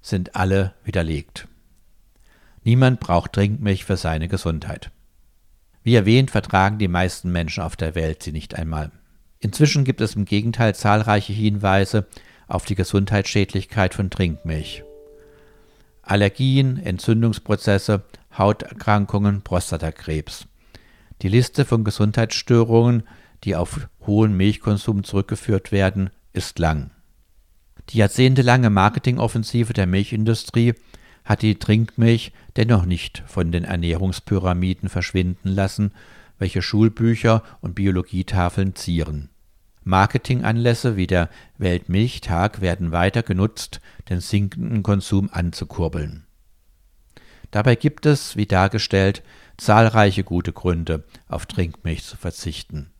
[0.00, 1.46] sind alle widerlegt.
[2.64, 4.90] Niemand braucht Trinkmilch für seine Gesundheit.
[5.82, 8.92] Wie erwähnt, vertragen die meisten Menschen auf der Welt sie nicht einmal.
[9.40, 12.06] Inzwischen gibt es im Gegenteil zahlreiche Hinweise
[12.46, 14.84] auf die Gesundheitsschädlichkeit von Trinkmilch.
[16.02, 18.02] Allergien, Entzündungsprozesse,
[18.36, 20.46] Hauterkrankungen, Prostatakrebs.
[21.22, 23.04] Die Liste von Gesundheitsstörungen
[23.44, 26.90] die auf hohen Milchkonsum zurückgeführt werden, ist lang.
[27.90, 30.74] Die jahrzehntelange Marketingoffensive der Milchindustrie
[31.24, 35.92] hat die Trinkmilch dennoch nicht von den Ernährungspyramiden verschwinden lassen,
[36.38, 39.28] welche Schulbücher und Biologietafeln zieren.
[39.84, 41.28] Marketinganlässe wie der
[41.58, 46.24] Weltmilchtag werden weiter genutzt, den sinkenden Konsum anzukurbeln.
[47.50, 49.22] Dabei gibt es, wie dargestellt,
[49.56, 52.90] zahlreiche gute Gründe, auf Trinkmilch zu verzichten.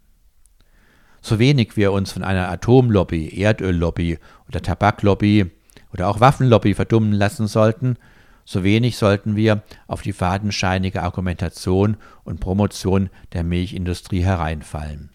[1.23, 4.19] So wenig wir uns von einer Atomlobby, Erdöllobby
[4.49, 5.51] oder Tabaklobby
[5.93, 7.97] oder auch Waffenlobby verdummen lassen sollten,
[8.45, 15.11] so wenig sollten wir auf die fadenscheinige Argumentation und Promotion der Milchindustrie hereinfallen.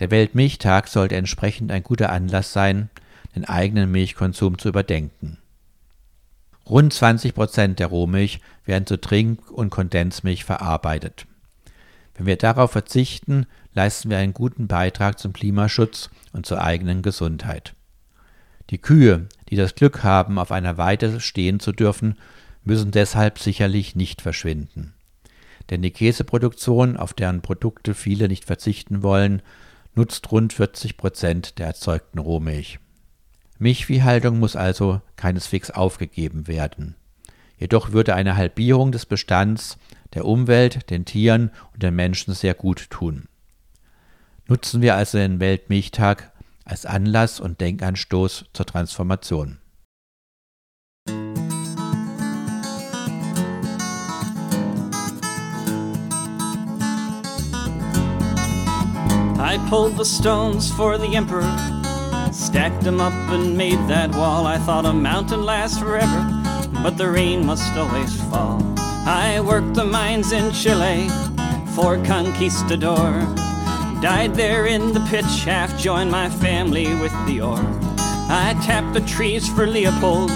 [0.00, 2.90] Der Weltmilchtag sollte entsprechend ein guter Anlass sein,
[3.36, 5.38] den eigenen Milchkonsum zu überdenken.
[6.68, 11.26] Rund 20 Prozent der Rohmilch werden zu Trink- und Kondensmilch verarbeitet.
[12.14, 13.46] Wenn wir darauf verzichten,
[13.78, 17.74] leisten wir einen guten Beitrag zum Klimaschutz und zur eigenen Gesundheit.
[18.70, 22.18] Die Kühe, die das Glück haben, auf einer Weide stehen zu dürfen,
[22.64, 24.94] müssen deshalb sicherlich nicht verschwinden.
[25.70, 29.42] Denn die Käseproduktion, auf deren Produkte viele nicht verzichten wollen,
[29.94, 32.80] nutzt rund 40 Prozent der erzeugten Rohmilch.
[33.60, 36.96] Milchviehhaltung muss also keineswegs aufgegeben werden.
[37.58, 39.78] Jedoch würde eine Halbierung des Bestands
[40.14, 43.27] der Umwelt, den Tieren und den Menschen sehr gut tun.
[44.50, 46.32] Nutzen wir also den Weltmilchtag
[46.64, 49.58] als Anlass und Denkanstoß zur Transformation.
[59.38, 61.44] I pulled the stones for the emperor,
[62.32, 64.46] stacked them up and made that wall.
[64.46, 66.26] I thought a mountain lasts forever,
[66.82, 68.62] but the rain must always fall.
[69.04, 71.10] I worked the mines in Chile
[71.74, 73.26] for conquistador.
[74.00, 77.58] Died there in the pit shaft, joined my family with the ore.
[78.30, 80.30] I tapped the trees for Leopold,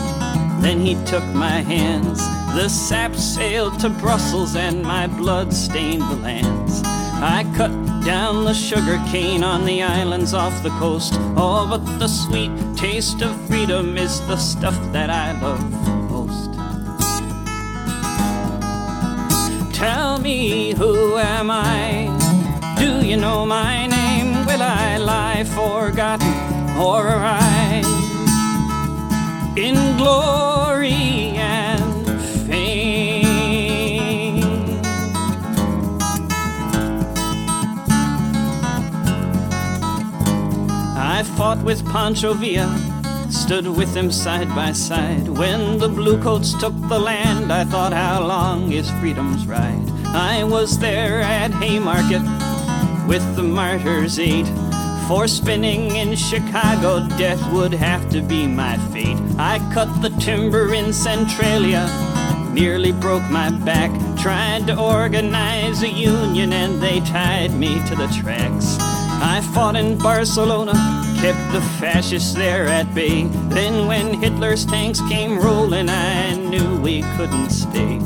[0.62, 2.18] then he took my hands.
[2.56, 6.82] The sap sailed to Brussels and my blood stained the lands.
[6.84, 7.70] I cut
[8.04, 11.12] down the sugar cane on the islands off the coast.
[11.36, 15.62] Oh, but the sweet taste of freedom is the stuff that I love
[16.10, 16.52] most.
[19.72, 22.21] Tell me, who am I?
[23.12, 24.46] You know my name?
[24.46, 26.32] Will I lie forgotten
[26.78, 27.84] or arise
[29.54, 34.40] in glory and fame?
[40.96, 42.74] I fought with Pancho Villa,
[43.30, 45.28] stood with him side by side.
[45.28, 49.90] When the bluecoats took the land, I thought, how long is freedom's ride?
[50.14, 52.22] I was there at Haymarket
[53.06, 54.46] with the martyrs eight.
[55.08, 59.18] For spinning in Chicago, death would have to be my fate.
[59.38, 61.86] I cut the timber in Centralia,
[62.52, 63.90] nearly broke my back.
[64.16, 68.76] Tried to organize a union and they tied me to the tracks.
[69.24, 70.72] I fought in Barcelona,
[71.20, 73.24] kept the fascists there at bay.
[73.48, 78.00] Then, when Hitler's tanks came rolling, I knew we couldn't stay.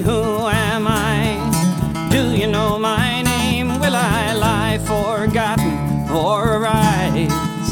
[0.00, 2.08] Who am I?
[2.10, 3.68] Do you know my name?
[3.80, 5.74] Will I lie forgotten
[6.10, 7.70] or rise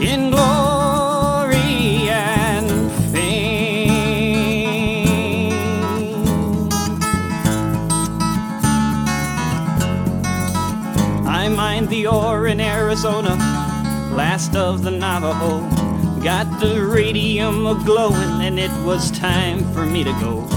[0.00, 3.90] in glory and fame?
[11.26, 13.34] I mined the ore in Arizona,
[14.12, 15.60] last of the Navajo.
[16.22, 20.55] Got the radium a glowing, and it was time for me to go.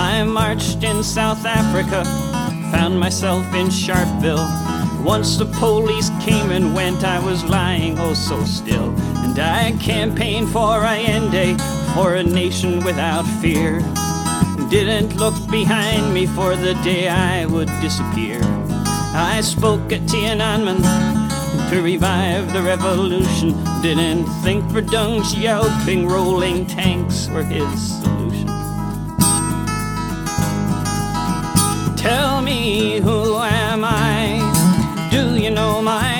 [0.00, 2.04] I marched in South Africa,
[2.70, 4.46] found myself in Sharpeville.
[5.04, 8.94] Once the police came and went, I was lying oh so still.
[9.24, 11.56] And I campaigned for Allende,
[11.94, 13.80] for a nation without fear.
[14.70, 18.38] Didn't look behind me for the day I would disappear.
[19.14, 20.80] I spoke at Tiananmen
[21.70, 23.50] to revive the revolution.
[23.82, 28.37] Didn't think for Deng Xiaoping rolling tanks were his solution.
[32.08, 34.40] Tell me, who am I?
[35.10, 36.17] Do you know my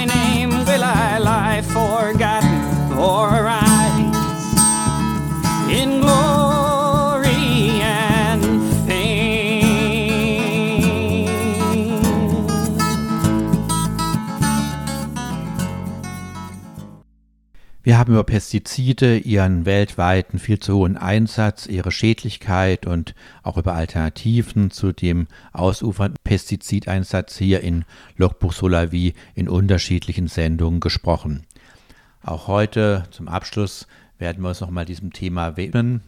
[17.88, 23.72] Wir haben über Pestizide, ihren weltweiten viel zu hohen Einsatz, ihre Schädlichkeit und auch über
[23.72, 27.86] Alternativen zu dem ausufernden Pestizideinsatz hier in
[28.18, 31.46] Logbuch Solavi in unterschiedlichen Sendungen gesprochen.
[32.20, 33.86] Auch heute zum Abschluss
[34.18, 36.02] werden wir uns nochmal diesem Thema widmen.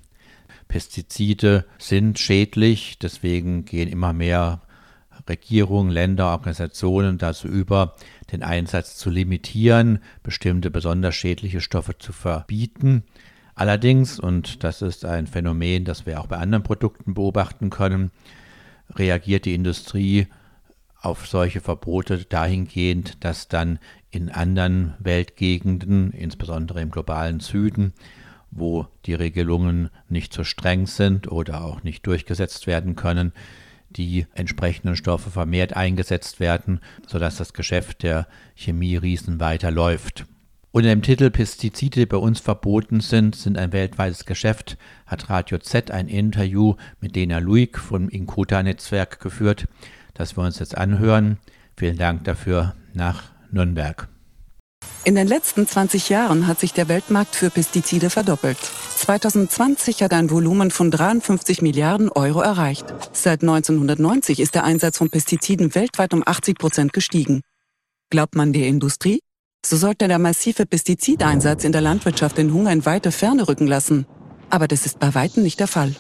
[0.69, 4.61] Pestizide sind schädlich, deswegen gehen immer mehr
[5.31, 7.95] Regierungen, Länder, Organisationen dazu über,
[8.33, 13.05] den Einsatz zu limitieren, bestimmte besonders schädliche Stoffe zu verbieten.
[13.55, 18.11] Allerdings, und das ist ein Phänomen, das wir auch bei anderen Produkten beobachten können,
[18.95, 20.27] reagiert die Industrie
[21.01, 23.79] auf solche Verbote dahingehend, dass dann
[24.11, 27.95] in anderen Weltgegenden, insbesondere im globalen Süden,
[28.51, 33.33] wo die Regelungen nicht so streng sind oder auch nicht durchgesetzt werden können,
[33.91, 40.27] die entsprechenden Stoffe vermehrt eingesetzt werden, sodass das Geschäft der Chemieriesen weiterläuft.
[40.73, 45.59] Unter dem Titel Pestizide, die bei uns verboten sind, sind ein weltweites Geschäft, hat Radio
[45.59, 49.67] Z ein Interview mit Dena Luig vom Inkota-Netzwerk geführt,
[50.15, 51.39] das wir uns jetzt anhören.
[51.77, 54.09] Vielen Dank dafür nach Nürnberg.
[55.03, 58.59] In den letzten 20 Jahren hat sich der Weltmarkt für Pestizide verdoppelt.
[58.59, 62.85] 2020 hat ein Volumen von 53 Milliarden Euro erreicht.
[63.13, 67.41] Seit 1990 ist der Einsatz von Pestiziden weltweit um 80 Prozent gestiegen.
[68.11, 69.21] Glaubt man der Industrie?
[69.65, 74.07] So sollte der massive Pestizideinsatz in der Landwirtschaft den Hunger in weite Ferne rücken lassen.
[74.51, 75.97] Aber das ist bei weitem nicht der Fall.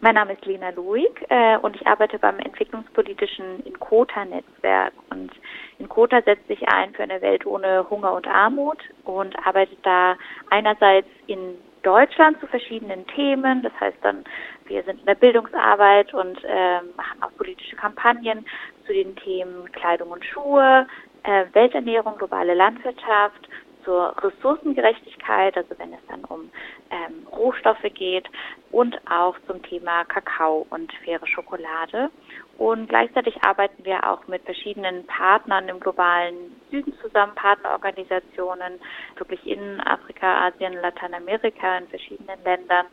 [0.00, 4.92] Mein Name ist Lena Luig äh, und ich arbeite beim entwicklungspolitischen Inkota-Netzwerk.
[5.10, 5.32] Und
[5.78, 10.16] Inkota setzt sich ein für eine Welt ohne Hunger und Armut und arbeitet da
[10.50, 13.62] einerseits in Deutschland zu verschiedenen Themen.
[13.62, 14.24] Das heißt dann,
[14.66, 18.44] wir sind in der Bildungsarbeit und äh, machen auch politische Kampagnen
[18.86, 20.86] zu den Themen Kleidung und Schuhe,
[21.22, 23.48] äh, Welternährung, globale Landwirtschaft
[23.84, 26.50] zur Ressourcengerechtigkeit, also wenn es dann um
[26.90, 28.28] ähm, Rohstoffe geht
[28.72, 32.10] und auch zum Thema Kakao und faire Schokolade.
[32.58, 38.80] Und gleichzeitig arbeiten wir auch mit verschiedenen Partnern im globalen Süden zusammen, Partnerorganisationen,
[39.16, 42.86] wirklich in Afrika, Asien, Lateinamerika, in verschiedenen Ländern,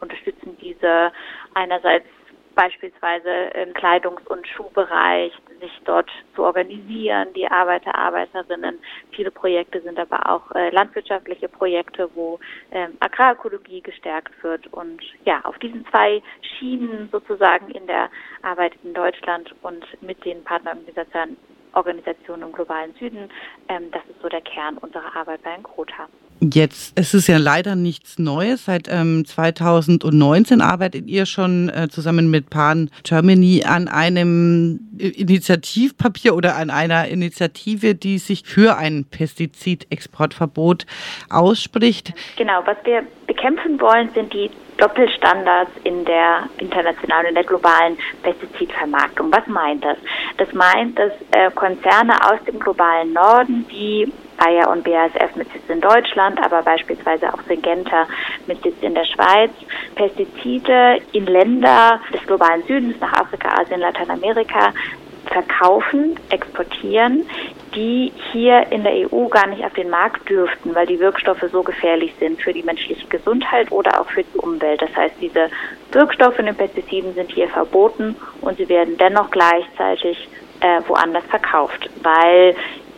[0.00, 1.12] unterstützen diese
[1.54, 2.06] einerseits
[2.54, 8.78] beispielsweise im Kleidungs- und Schuhbereich, sich dort zu organisieren, die Arbeiter, Arbeiterinnen.
[9.12, 12.38] Viele Projekte sind aber auch äh, landwirtschaftliche Projekte, wo
[12.70, 14.66] ähm, Agrarökologie gestärkt wird.
[14.72, 16.22] Und ja, auf diesen zwei
[16.58, 18.10] Schienen sozusagen in der
[18.42, 21.36] Arbeit in Deutschland und mit den Partnerorganisationen
[21.74, 23.30] Organisationen im globalen Süden,
[23.68, 26.08] ähm, das ist so der Kern unserer Arbeit bei Enkrota.
[26.52, 28.66] Jetzt, es ist ja leider nichts Neues.
[28.66, 36.56] Seit ähm, 2019 arbeitet ihr schon äh, zusammen mit Pan Germany an einem Initiativpapier oder
[36.56, 40.84] an einer Initiative, die sich für ein Pestizidexportverbot
[41.30, 42.12] ausspricht.
[42.36, 49.32] Genau, was wir bekämpfen wollen, sind die Doppelstandards in der internationalen, in der globalen Pestizidvermarktung.
[49.32, 49.96] Was meint das?
[50.36, 55.68] Das meint, dass äh, Konzerne aus dem globalen Norden, wie Bayer und BASF mit Sitz
[55.68, 58.06] in Deutschland, aber beispielsweise auch Syngenta
[58.46, 59.50] mit Sitz in der Schweiz,
[59.94, 64.72] Pestizide in Länder des globalen Südens, nach Afrika, Asien, Lateinamerika
[65.26, 67.26] verkaufen, exportieren,
[67.74, 71.62] die hier in der EU gar nicht auf den Markt dürften, weil die Wirkstoffe so
[71.62, 74.80] gefährlich sind für die menschliche Gesundheit oder auch für die Umwelt.
[74.80, 75.48] Das heißt, diese
[75.92, 80.28] Wirkstoffe in den Pestiziden sind hier verboten und sie werden dennoch gleichzeitig
[80.60, 82.54] äh, woanders verkauft, weil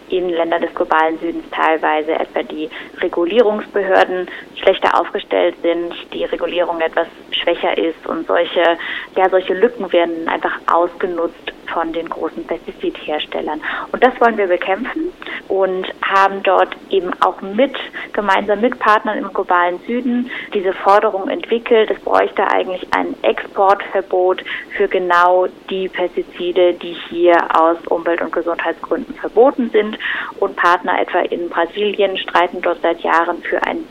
[0.09, 2.69] in Ländern des globalen Südens teilweise etwa die
[3.01, 8.79] Regulierungsbehörden schlechter aufgestellt sind, die Regulierung etwas schwächer ist und solche,
[9.17, 13.61] ja, solche Lücken werden einfach ausgenutzt von den großen Pestizidherstellern.
[13.93, 15.12] Und das wollen wir bekämpfen
[15.49, 17.75] und haben dort eben auch mit,
[18.12, 21.91] gemeinsam mit Partnern im globalen Süden diese Forderung entwickelt.
[21.91, 24.43] Es bräuchte eigentlich ein Exportverbot
[24.77, 29.99] für genau die Pestizide, die hier aus Umwelt- und Gesundheitsgründen verboten sind.
[30.41, 33.85] Und Partner etwa in Brasilien streiten dort seit Jahren für ein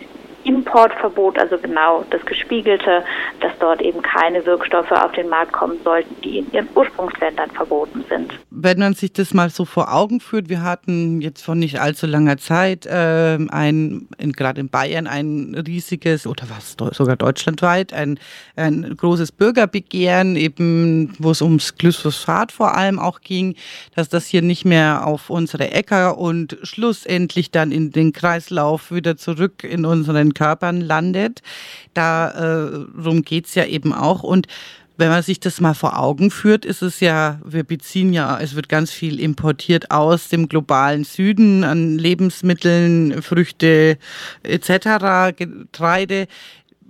[0.45, 3.03] Importverbot, also genau das Gespiegelte,
[3.41, 8.05] dass dort eben keine Wirkstoffe auf den Markt kommen sollten, die in ihren Ursprungsländern verboten
[8.09, 8.31] sind.
[8.51, 12.05] Wenn man sich das mal so vor Augen führt, wir hatten jetzt vor nicht allzu
[12.05, 18.19] langer Zeit äh, ein, gerade in Bayern ein riesiges, oder was, sogar deutschlandweit, ein,
[18.55, 23.55] ein großes Bürgerbegehren, eben wo es ums Glyphosat vor allem auch ging,
[23.95, 29.17] dass das hier nicht mehr auf unsere Äcker und schlussendlich dann in den Kreislauf wieder
[29.17, 31.41] zurück in unseren Körpern landet.
[31.95, 34.21] Darum äh, geht es ja eben auch.
[34.21, 34.47] Und
[34.97, 38.55] wenn man sich das mal vor Augen führt, ist es ja, wir beziehen ja, es
[38.55, 43.97] wird ganz viel importiert aus dem globalen Süden an Lebensmitteln, Früchte
[44.43, 46.27] etc., Getreide,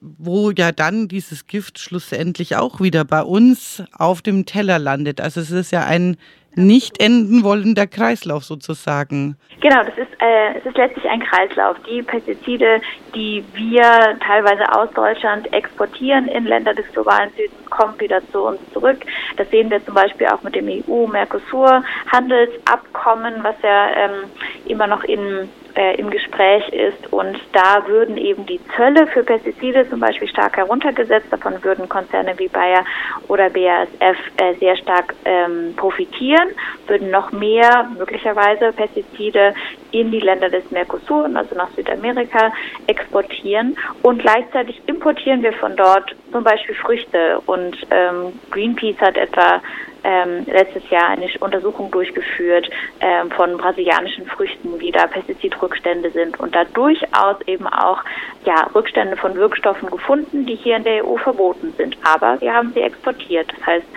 [0.01, 5.19] wo ja dann dieses Gift schlussendlich auch wieder bei uns auf dem Teller landet.
[5.19, 6.17] Also es ist ja ein
[6.55, 9.37] nicht enden wollender Kreislauf sozusagen.
[9.61, 11.77] Genau, das ist, äh, es ist letztlich ein Kreislauf.
[11.89, 12.81] Die Pestizide,
[13.13, 18.59] die wir teilweise aus Deutschland exportieren in Länder des globalen Südens, kommen wieder zu uns
[18.73, 19.05] zurück.
[19.37, 24.29] Das sehen wir zum Beispiel auch mit dem EU-Mercosur-Handelsabkommen, was ja ähm,
[24.67, 27.11] immer noch in äh, im Gespräch ist.
[27.11, 31.27] Und da würden eben die Zölle für Pestizide zum Beispiel stark heruntergesetzt.
[31.31, 32.83] Davon würden Konzerne wie Bayer
[33.27, 36.49] oder BASF äh, sehr stark ähm, profitieren,
[36.87, 39.53] würden noch mehr möglicherweise Pestizide
[39.91, 42.51] in die Länder des Mercosur, also nach Südamerika,
[42.87, 43.77] exportieren.
[44.01, 47.41] Und gleichzeitig importieren wir von dort zum Beispiel Früchte.
[47.45, 49.61] Und ähm, Greenpeace hat etwa
[50.05, 52.69] ähm, letztes Jahr eine Untersuchung durchgeführt
[53.01, 58.03] ähm, von brasilianischen Früchten, wie da Pestizidrückstände sind und da durchaus eben auch
[58.45, 61.97] ja, Rückstände von Wirkstoffen gefunden, die hier in der EU verboten sind.
[62.03, 63.51] Aber wir haben sie exportiert.
[63.57, 63.87] Das heißt,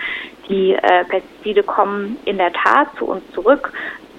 [0.49, 3.71] die äh, Pestizide kommen in der Tat zu uns zurück.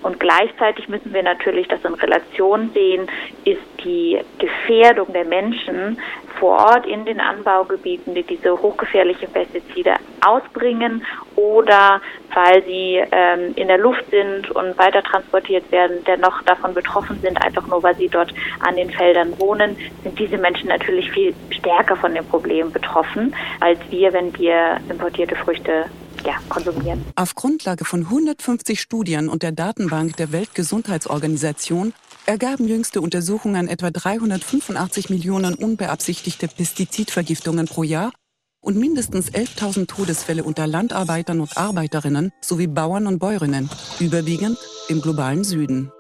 [0.03, 3.09] Und gleichzeitig müssen wir natürlich das in Relation sehen,
[3.45, 5.99] ist die Gefährdung der Menschen
[6.39, 9.95] vor Ort in den Anbaugebieten, die diese hochgefährlichen Pestizide
[10.25, 11.05] ausbringen
[11.37, 12.01] oder
[12.35, 17.43] weil sie ähm, in der Luft sind und weiter transportiert werden, dennoch davon betroffen sind,
[17.45, 21.97] einfach nur weil sie dort an den Feldern wohnen, sind diese Menschen natürlich viel stärker
[21.97, 25.87] von dem Problem betroffen als wir, wenn wir importierte Früchte
[26.25, 27.05] ja, konsumieren.
[27.17, 31.93] Auf Grundlage von 150 Studien und der Datenbank der Weltgesundheitsorganisation
[32.27, 38.13] ergaben jüngste Untersuchungen etwa 385 Millionen unbeabsichtigte Pestizidvergiftungen pro Jahr
[38.61, 44.59] und mindestens 11.000 Todesfälle unter Landarbeitern und Arbeiterinnen sowie Bauern und Bäuerinnen, überwiegend
[44.89, 45.91] im globalen Süden.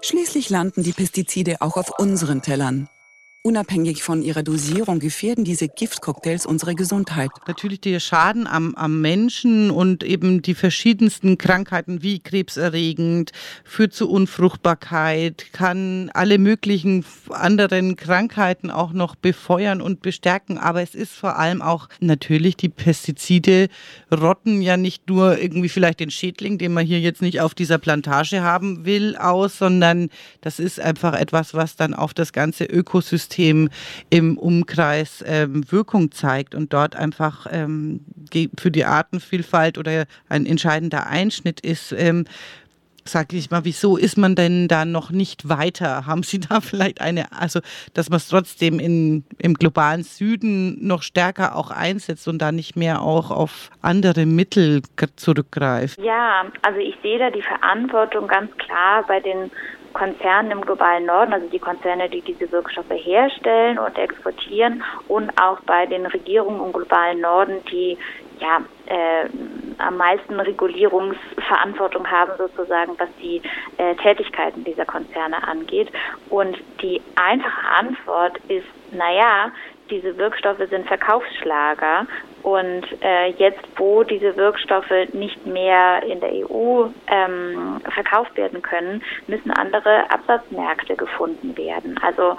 [0.00, 2.88] Schließlich landen die Pestizide auch auf unseren Tellern.
[3.44, 7.30] Unabhängig von ihrer Dosierung gefährden diese Giftcocktails unsere Gesundheit.
[7.48, 13.32] Natürlich der Schaden am, am Menschen und eben die verschiedensten Krankheiten wie krebserregend,
[13.64, 20.56] führt zu Unfruchtbarkeit, kann alle möglichen anderen Krankheiten auch noch befeuern und bestärken.
[20.56, 23.70] Aber es ist vor allem auch natürlich, die Pestizide
[24.12, 27.78] rotten ja nicht nur irgendwie vielleicht den Schädling, den man hier jetzt nicht auf dieser
[27.78, 30.10] Plantage haben will, aus, sondern
[30.42, 33.68] das ist einfach etwas, was dann auf das ganze Ökosystem Ökosystem
[34.10, 38.00] im Umkreis ähm, Wirkung zeigt und dort einfach ähm,
[38.58, 41.92] für die Artenvielfalt oder ein entscheidender Einschnitt ist.
[41.92, 42.24] Ähm,
[43.04, 46.06] sage ich mal, wieso ist man denn da noch nicht weiter?
[46.06, 47.60] Haben Sie da vielleicht eine, also
[47.94, 52.76] dass man es trotzdem in, im globalen Süden noch stärker auch einsetzt und da nicht
[52.76, 54.82] mehr auch auf andere Mittel
[55.16, 56.00] zurückgreift?
[56.00, 59.50] Ja, also ich sehe da die Verantwortung ganz klar bei den
[59.92, 65.60] Konzernen im globalen Norden, also die Konzerne, die diese Wirkstoffe herstellen und exportieren und auch
[65.60, 67.98] bei den Regierungen im globalen Norden, die
[68.40, 69.28] ja äh,
[69.78, 73.40] am meisten Regulierungsverantwortung haben sozusagen, was die
[73.78, 75.90] äh, Tätigkeiten dieser Konzerne angeht.
[76.28, 79.52] Und die einfache Antwort ist, naja,
[79.92, 82.06] diese Wirkstoffe sind Verkaufsschlager
[82.42, 89.02] und äh, jetzt, wo diese Wirkstoffe nicht mehr in der EU ähm, verkauft werden können,
[89.28, 92.00] müssen andere Absatzmärkte gefunden werden.
[92.02, 92.36] Also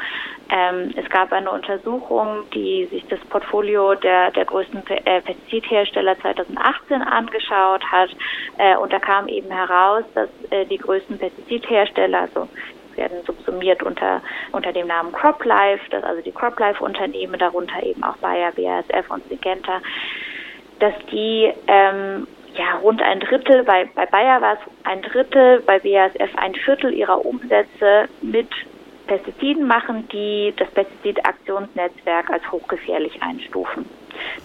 [0.49, 7.01] ähm, es gab eine Untersuchung, die sich das Portfolio der, der größten äh, Pestizidhersteller 2018
[7.01, 8.09] angeschaut hat.
[8.57, 12.49] Äh, und da kam eben heraus, dass äh, die größten Pestizidhersteller, also
[12.97, 14.21] werden subsumiert unter,
[14.51, 19.81] unter dem Namen CropLife, das also die CropLife-Unternehmen, darunter eben auch Bayer, BASF und Syngenta,
[20.79, 25.79] dass die ähm, ja, rund ein Drittel, bei, bei Bayer war es ein Drittel, bei
[25.79, 28.49] BASF ein Viertel ihrer Umsätze mit
[29.07, 33.85] Pestiziden machen, die das Pestizidaktionsnetzwerk als hochgefährlich einstufen.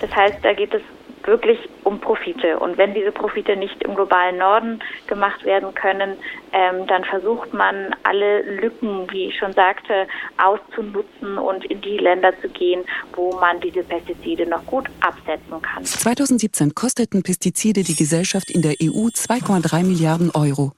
[0.00, 0.82] Das heißt, da geht es
[1.26, 2.58] wirklich um Profite.
[2.58, 6.16] Und wenn diese Profite nicht im globalen Norden gemacht werden können,
[6.52, 10.06] ähm, dann versucht man alle Lücken, wie ich schon sagte,
[10.42, 15.84] auszunutzen und in die Länder zu gehen, wo man diese Pestizide noch gut absetzen kann.
[15.84, 20.72] 2017 kosteten Pestizide die Gesellschaft in der EU 2,3 Milliarden Euro.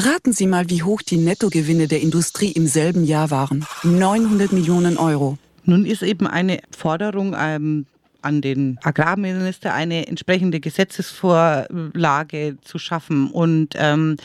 [0.00, 3.66] Raten Sie mal, wie hoch die Nettogewinne der Industrie im selben Jahr waren.
[3.82, 5.36] 900 Millionen Euro.
[5.64, 7.86] Nun ist eben eine Forderung ähm,
[8.22, 14.16] an den Agrarminister, eine entsprechende Gesetzesvorlage zu schaffen und ähm,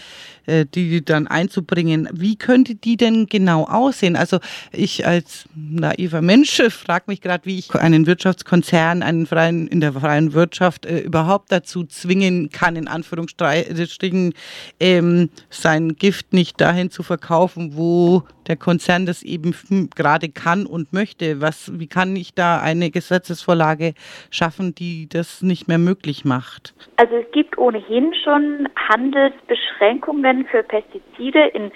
[0.46, 2.08] äh, die dann einzubringen.
[2.14, 4.16] Wie könnte die denn genau aussehen?
[4.16, 4.40] Also
[4.72, 9.94] ich als naiver Mensch frage mich gerade, wie ich einen Wirtschaftskonzern, einen freien, in der
[9.94, 14.34] freien Wirtschaft äh, überhaupt dazu zwingen kann, in Anführungsstrichen
[14.80, 19.54] ähm, sein Gift nicht dahin zu verkaufen, wo der Konzern das eben
[19.96, 21.42] gerade kann und möchte.
[21.42, 23.94] Was, wie kann ich da eine Gesetzesvorlage
[24.32, 26.74] schaffen, die das nicht mehr möglich macht?
[26.98, 31.72] Also es gibt ohnehin schon Handelsbeschränkungen für Pestizide in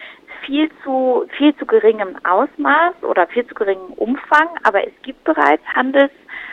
[0.46, 5.64] viel zu, viel zu geringem Ausmaß oder viel zu geringem Umfang, aber es gibt bereits
[5.76, 6.12] Handels,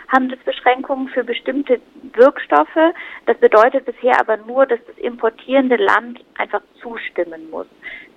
[0.08, 1.80] Handelsbeschränkungen für bestimmte
[2.14, 2.94] Wirkstoffe.
[3.26, 7.66] Das bedeutet bisher aber nur, dass das importierende Land einfach zustimmen muss.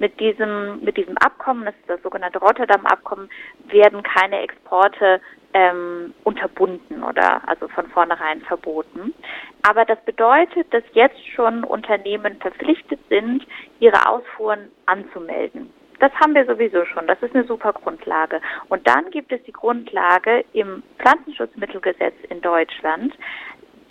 [0.01, 3.29] Mit diesem, mit diesem Abkommen, das ist das sogenannte Rotterdam-Abkommen,
[3.67, 5.21] werden keine Exporte
[5.53, 9.13] ähm, unterbunden oder also von vornherein verboten.
[9.61, 13.45] Aber das bedeutet, dass jetzt schon Unternehmen verpflichtet sind,
[13.79, 15.71] ihre Ausfuhren anzumelden.
[15.99, 17.05] Das haben wir sowieso schon.
[17.05, 18.41] Das ist eine super Grundlage.
[18.69, 23.13] Und dann gibt es die Grundlage im Pflanzenschutzmittelgesetz in Deutschland,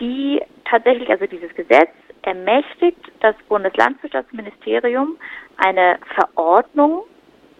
[0.00, 1.92] die tatsächlich, also dieses Gesetz
[2.22, 5.16] ermächtigt das Bundeslandwirtschaftsministerium,
[5.56, 7.04] eine Verordnung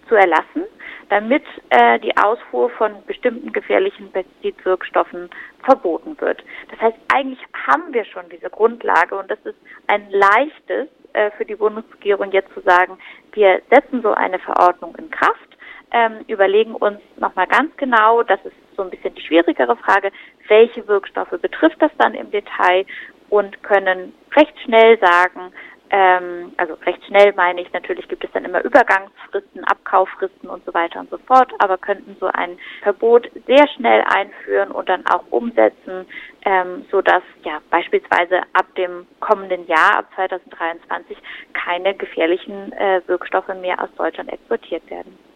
[0.09, 0.65] zu erlassen,
[1.09, 5.31] damit äh, die Ausfuhr von bestimmten gefährlichen Pestizidwirkstoffen
[5.65, 6.43] verboten wird.
[6.71, 11.45] Das heißt, eigentlich haben wir schon diese Grundlage und das ist ein leichtes äh, für
[11.45, 12.99] die Bundesregierung jetzt zu sagen,
[13.33, 15.57] wir setzen so eine Verordnung in Kraft,
[15.93, 20.13] ähm, überlegen uns nochmal ganz genau, das ist so ein bisschen die schwierigere Frage,
[20.49, 22.87] welche Wirkstoffe betrifft das dann im Detail
[23.31, 25.53] und können recht schnell sagen,
[25.93, 30.73] ähm, also recht schnell meine ich, natürlich gibt es dann immer Übergangsfristen, Abkauffristen und so
[30.73, 35.25] weiter und so fort, aber könnten so ein Verbot sehr schnell einführen und dann auch
[35.31, 36.07] umsetzen,
[36.45, 41.17] ähm, sodass ja beispielsweise ab dem kommenden Jahr, ab 2023,
[41.55, 45.30] keine gefährlichen äh, Wirkstoffe mehr aus Deutschland exportiert werden.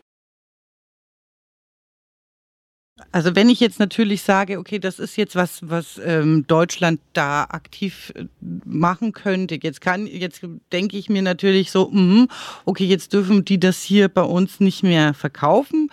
[3.15, 7.45] Also wenn ich jetzt natürlich sage, okay, das ist jetzt was, was ähm, Deutschland da
[7.45, 8.25] aktiv äh,
[8.65, 9.57] machen könnte.
[9.63, 10.41] Jetzt kann, jetzt
[10.73, 12.27] denke ich mir natürlich so, mh,
[12.65, 15.91] okay, jetzt dürfen die das hier bei uns nicht mehr verkaufen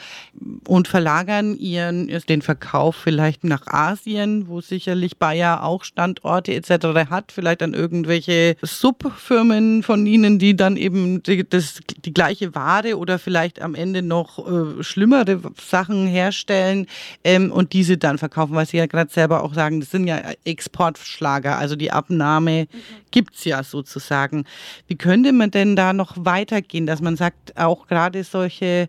[0.67, 7.07] und verlagern ihren den Verkauf vielleicht nach Asien, wo sicherlich Bayer auch Standorte etc.
[7.11, 12.97] hat, vielleicht an irgendwelche Subfirmen von ihnen, die dann eben die, das, die gleiche Ware
[12.97, 16.87] oder vielleicht am Ende noch äh, schlimmere Sachen herstellen
[17.23, 20.19] ähm, und diese dann verkaufen, weil Sie ja gerade selber auch sagen, das sind ja
[20.45, 22.77] Exportschlager, also die Abnahme mhm.
[23.11, 24.45] gibt es ja sozusagen.
[24.87, 28.87] Wie könnte man denn da noch weitergehen, dass man sagt, auch gerade solche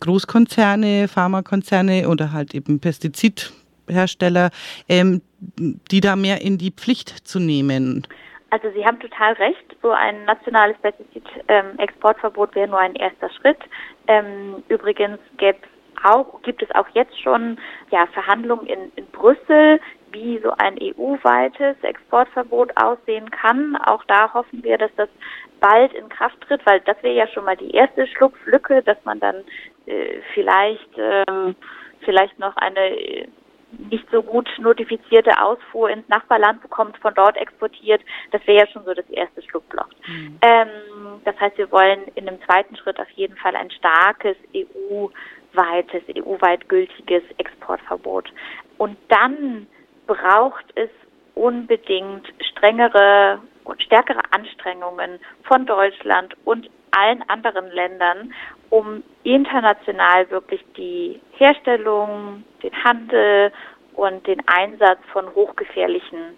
[0.00, 4.50] Großkonzerne, Pharmakonzerne oder halt eben Pestizidhersteller,
[4.88, 5.22] ähm,
[5.90, 8.06] die da mehr in die Pflicht zu nehmen?
[8.50, 9.76] Also Sie haben total recht.
[9.82, 13.58] So ein nationales Pestizid-Exportverbot ähm, wäre nur ein erster Schritt.
[14.08, 17.58] Ähm, übrigens gäbe es auch, gibt es auch jetzt schon
[17.90, 19.80] ja, Verhandlungen in, in Brüssel,
[20.12, 23.76] wie so ein EU-weites Exportverbot aussehen kann.
[23.76, 25.08] Auch da hoffen wir, dass das
[25.60, 29.20] bald in Kraft tritt, weil das wäre ja schon mal die erste Schlupflücke, dass man
[29.20, 29.36] dann
[29.86, 31.54] äh, vielleicht ähm,
[32.04, 33.26] vielleicht noch eine
[33.90, 38.84] nicht so gut notifizierte Ausfuhr ins Nachbarland bekommt, von dort exportiert, das wäre ja schon
[38.84, 39.88] so das erste Schlupfloch.
[40.06, 40.38] Mhm.
[40.40, 40.68] Ähm,
[41.24, 45.08] das heißt, wir wollen in einem zweiten Schritt auf jeden Fall ein starkes EU
[45.56, 48.32] EU-weites, EU-weit gültiges Exportverbot.
[48.78, 49.66] Und dann
[50.06, 50.90] braucht es
[51.34, 58.32] unbedingt strengere und stärkere Anstrengungen von Deutschland und allen anderen Ländern,
[58.70, 63.52] um international wirklich die Herstellung, den Handel
[63.94, 66.36] und den Einsatz von hochgefährlichen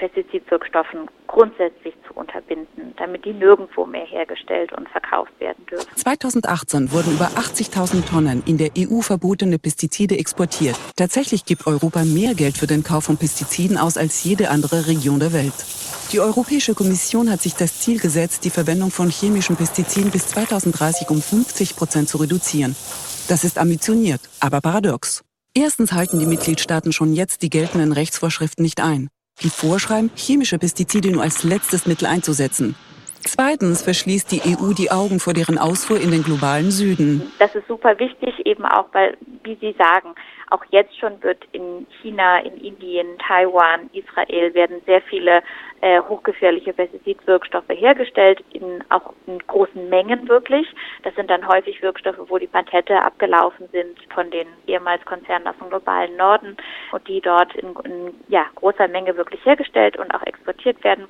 [0.00, 5.94] Pestizidwirkstoffen grundsätzlich zu unterbinden, damit die nirgendwo mehr hergestellt und verkauft werden dürfen.
[5.94, 10.76] 2018 wurden über 80.000 Tonnen in der EU verbotene Pestizide exportiert.
[10.96, 15.20] Tatsächlich gibt Europa mehr Geld für den Kauf von Pestiziden aus als jede andere Region
[15.20, 15.52] der Welt.
[16.12, 21.10] Die Europäische Kommission hat sich das Ziel gesetzt, die Verwendung von chemischen Pestiziden bis 2030
[21.10, 22.74] um 50 Prozent zu reduzieren.
[23.28, 25.22] Das ist ambitioniert, aber paradox.
[25.54, 29.10] Erstens halten die Mitgliedstaaten schon jetzt die geltenden Rechtsvorschriften nicht ein
[29.42, 32.74] die vorschreiben, chemische Pestizide nur als letztes Mittel einzusetzen.
[33.22, 37.30] Zweitens verschließt die EU die Augen vor deren Ausfuhr in den globalen Süden.
[37.38, 40.14] Das ist super wichtig, eben auch, weil, wie Sie sagen,
[40.50, 45.42] auch jetzt schon wird in China, in Indien, Taiwan, Israel werden sehr viele
[45.80, 50.66] äh, hochgefährliche Pestizidwirkstoffe hergestellt, in, auch in großen Mengen wirklich.
[51.02, 55.56] Das sind dann häufig Wirkstoffe, wo die Patente abgelaufen sind von den ehemals Konzernen aus
[55.58, 56.56] dem globalen Norden
[56.92, 61.06] und die dort in, in ja, großer Menge wirklich hergestellt und auch exportiert werden.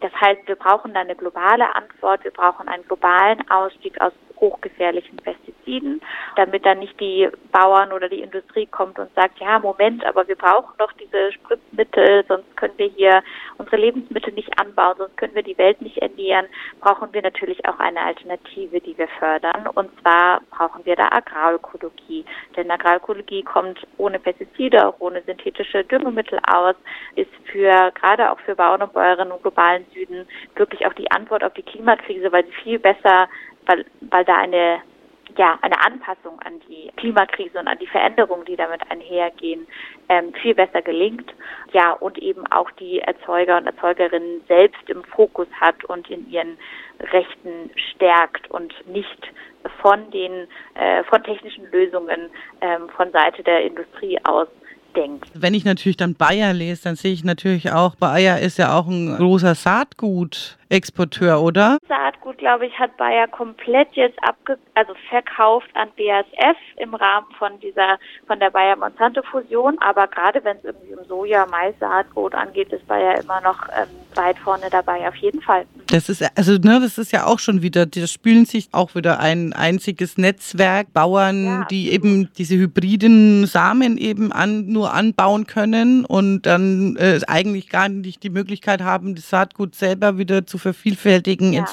[0.00, 4.12] Das heißt, wir brauchen da eine globale Antwort, wir brauchen einen globalen Ausstieg aus
[4.42, 6.02] hochgefährlichen Pestiziden,
[6.36, 10.34] damit dann nicht die Bauern oder die Industrie kommt und sagt, ja, Moment, aber wir
[10.34, 13.22] brauchen doch diese Spritzmittel, sonst können wir hier
[13.58, 16.46] unsere Lebensmittel nicht anbauen, sonst können wir die Welt nicht ernähren,
[16.80, 19.68] brauchen wir natürlich auch eine Alternative, die wir fördern.
[19.74, 22.24] Und zwar brauchen wir da Agrarökologie.
[22.56, 26.74] Denn Agrarökologie kommt ohne Pestizide, auch ohne synthetische Düngemittel aus,
[27.14, 30.26] ist für, gerade auch für Bauern und Bäuerinnen im globalen Süden
[30.56, 33.28] wirklich auch die Antwort auf die Klimakrise, weil sie viel besser
[33.66, 34.80] weil, weil da eine
[35.36, 39.66] ja, eine Anpassung an die Klimakrise und an die Veränderungen, die damit einhergehen,
[40.08, 41.32] ähm, viel besser gelingt.
[41.72, 46.58] Ja, und eben auch die Erzeuger und Erzeugerinnen selbst im Fokus hat und in ihren
[47.00, 49.32] Rechten stärkt und nicht
[49.80, 52.30] von den äh, von technischen Lösungen
[52.60, 54.48] ähm, von Seite der Industrie aus
[54.94, 55.26] denkt.
[55.34, 58.86] Wenn ich natürlich dann Bayer lese, dann sehe ich natürlich auch, Bayer ist ja auch
[58.86, 60.58] ein großer Saatgut.
[60.72, 61.78] Exporteur, oder?
[61.86, 67.60] Saatgut, glaube ich, hat Bayer komplett jetzt abge also verkauft an BASF im Rahmen von
[67.60, 69.76] dieser von der Bayer Monsanto Fusion.
[69.80, 73.88] Aber gerade wenn es irgendwie um Soja, Mais, Saatgut angeht, ist Bayer immer noch ähm,
[74.14, 75.66] weit vorne dabei, auf jeden Fall.
[75.88, 79.20] Das ist also ne, das ist ja auch schon wieder, da spülen sich auch wieder
[79.20, 86.06] ein einziges Netzwerk Bauern, ja, die eben diese hybriden Samen eben an, nur anbauen können
[86.06, 91.52] und dann äh, eigentlich gar nicht die Möglichkeit haben, das Saatgut selber wieder zu vervielfältigen.
[91.52, 91.66] Ja.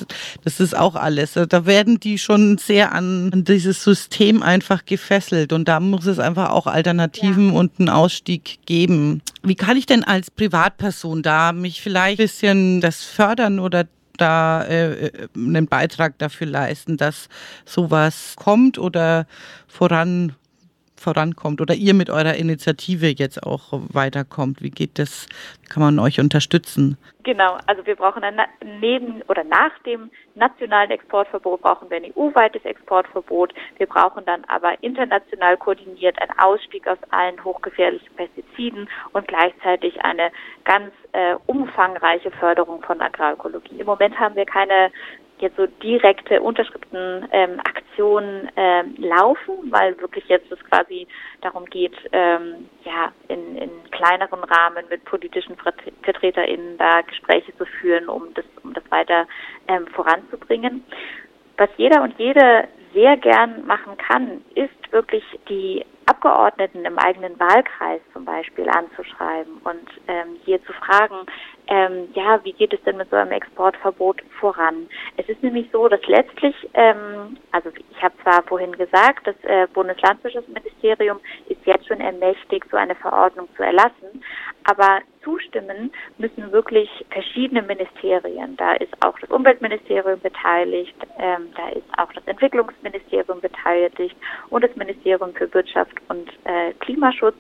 [0.44, 1.34] Das ist auch alles.
[1.34, 6.50] Da werden die schon sehr an, dieses System einfach gefesselt und da muss es einfach
[6.50, 7.60] auch Alternativen ja.
[7.60, 9.22] und einen Ausstieg geben.
[9.44, 13.86] Wie kann ich denn als Privatperson da mich vielleicht ein bisschen das fördern oder
[14.18, 17.30] da äh, äh, einen Beitrag dafür leisten, dass
[17.66, 19.26] sowas kommt oder
[19.68, 20.36] voran
[21.00, 24.62] vorankommt oder ihr mit eurer Initiative jetzt auch weiterkommt?
[24.62, 25.28] Wie geht das?
[25.70, 26.98] Kann man euch unterstützen?
[27.24, 28.40] Genau, also wir brauchen dann
[28.80, 33.54] neben oder nach dem nationalen Exportverbot brauchen wir ein EU-weites Exportverbot.
[33.78, 40.32] Wir brauchen dann aber international koordiniert einen Ausstieg aus allen hochgefährlichen Pestiziden und gleichzeitig eine
[40.64, 43.80] ganz äh, umfangreiche Förderung von Agrarökologie.
[43.80, 44.92] Im Moment haben wir keine
[45.42, 51.08] jetzt so direkte Unterschriftenaktionen ähm, ähm, laufen, weil wirklich jetzt es quasi
[51.42, 55.56] darum geht, ähm, ja, in, in kleineren Rahmen mit politischen
[56.04, 59.28] VertreterInnen da Gespräche zu führen, um das, um das weiter
[59.68, 60.84] ähm, voranzubringen.
[61.58, 68.02] Was jeder und jede sehr gern machen kann, ist wirklich die Abgeordneten im eigenen Wahlkreis
[68.14, 71.28] zum Beispiel anzuschreiben und ähm, hier zu fragen,
[71.70, 74.90] ähm, ja, wie geht es denn mit so einem Exportverbot voran?
[75.18, 79.68] Es ist nämlich so, dass letztlich, ähm, also ich habe zwar vorhin gesagt, das äh,
[79.74, 84.24] Bundeslandwirtschaftsministerium ist jetzt schon ermächtigt, so eine Verordnung zu erlassen,
[84.64, 88.58] aber zustimmen müssen wirklich verschiedene Ministerien.
[88.58, 94.16] Da ist auch das Umweltministerium beteiligt, ähm, da ist auch das Entwicklungsministerium beteiligt
[94.50, 97.36] und das Ministerium für Wirtschaft und äh, Klimaschutz.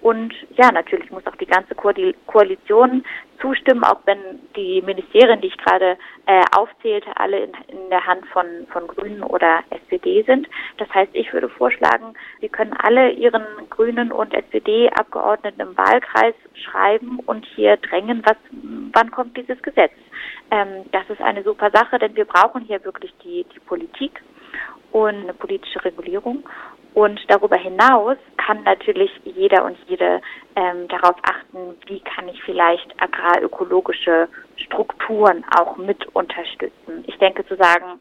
[0.00, 3.04] Und ja, natürlich muss auch die ganze Koalition
[3.40, 4.18] zustimmen, auch wenn
[4.56, 5.96] die Ministerien, die ich gerade
[6.26, 10.48] äh, aufzählte, alle in, in, der Hand von, von Grünen oder SPD sind.
[10.76, 17.20] Das heißt, ich würde vorschlagen, Sie können alle Ihren Grünen und SPD-Abgeordneten im Wahlkreis schreiben
[17.26, 18.36] und hier drängen, was,
[18.92, 19.92] wann kommt dieses Gesetz.
[20.50, 24.20] Ähm, das ist eine super Sache, denn wir brauchen hier wirklich die, die Politik
[24.92, 26.48] und eine politische Regulierung.
[26.98, 30.20] Und darüber hinaus kann natürlich jeder und jede
[30.56, 34.26] ähm, darauf achten, wie kann ich vielleicht agrarökologische
[34.56, 37.04] Strukturen auch mit unterstützen.
[37.06, 38.00] Ich denke zu sagen,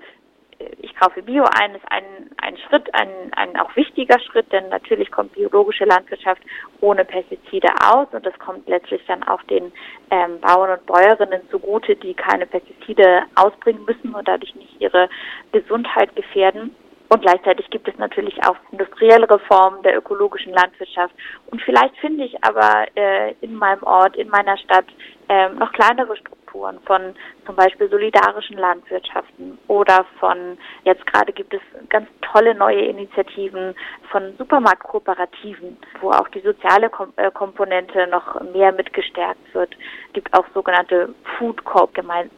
[0.58, 4.68] äh, ich kaufe Bio ein, ist ein, ein Schritt, ein, ein auch wichtiger Schritt, denn
[4.70, 6.42] natürlich kommt biologische Landwirtschaft
[6.82, 9.72] ohne Pestizide aus und das kommt letztlich dann auch den
[10.10, 15.08] ähm, Bauern und Bäuerinnen zugute, die keine Pestizide ausbringen müssen und dadurch nicht ihre
[15.52, 16.76] Gesundheit gefährden.
[17.10, 21.14] Und gleichzeitig gibt es natürlich auch industrielle Reformen der ökologischen Landwirtschaft.
[21.48, 24.86] Und vielleicht finde ich aber äh, in meinem Ort, in meiner Stadt
[25.30, 27.16] äh, noch kleinere Strukturen von
[27.46, 33.76] zum Beispiel solidarischen Landwirtschaften oder von, jetzt gerade gibt es ganz tolle neue Initiativen
[34.10, 39.76] von Supermarktkooperativen, wo auch die soziale Kom äh, Komponente noch mehr mitgestärkt wird.
[40.08, 41.92] Es gibt auch sogenannte Food Corp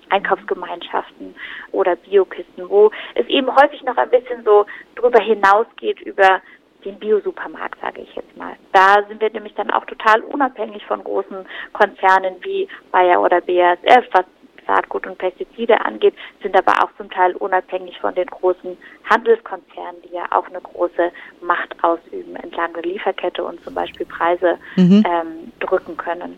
[0.09, 1.35] Einkaufsgemeinschaften
[1.71, 4.65] oder Biokisten, wo es eben häufig noch ein bisschen so
[4.95, 6.41] drüber hinausgeht über
[6.85, 8.55] den Biosupermarkt, sage ich jetzt mal.
[8.73, 14.07] Da sind wir nämlich dann auch total unabhängig von großen Konzernen wie Bayer oder BASF,
[14.13, 14.25] was
[14.69, 16.13] Saatgut und Pestizide angeht,
[16.43, 18.77] sind aber auch zum Teil unabhängig von den großen
[19.09, 21.11] Handelskonzernen, die ja auch eine große
[21.41, 25.03] Macht ausüben entlang der Lieferkette und zum Beispiel Preise mhm.
[25.07, 26.37] ähm, drücken können.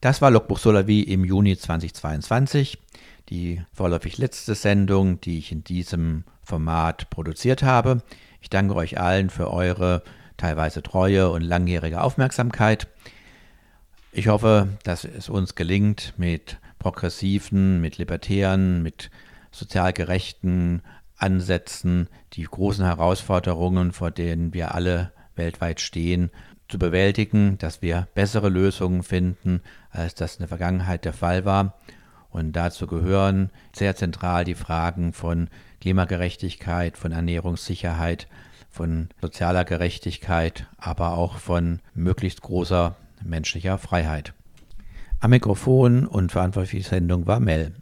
[0.00, 2.78] Das war Logbuch Solavi im Juni 2022,
[3.28, 8.02] die vorläufig letzte Sendung, die ich in diesem Format produziert habe.
[8.40, 10.02] Ich danke euch allen für eure
[10.36, 12.88] teilweise treue und langjährige Aufmerksamkeit.
[14.12, 19.10] Ich hoffe, dass es uns gelingt, mit progressiven, mit libertären, mit
[19.52, 20.82] sozial gerechten
[21.16, 26.30] Ansätzen die großen Herausforderungen, vor denen wir alle weltweit stehen,
[26.68, 29.60] zu bewältigen, dass wir bessere Lösungen finden,
[29.90, 31.78] als das in der Vergangenheit der Fall war.
[32.30, 35.48] Und dazu gehören sehr zentral die Fragen von
[35.80, 38.28] Klimagerechtigkeit, von Ernährungssicherheit,
[38.70, 44.32] von sozialer Gerechtigkeit, aber auch von möglichst großer menschlicher Freiheit.
[45.20, 47.74] Am Mikrofon und verantwortlich für die Sendung war Mel.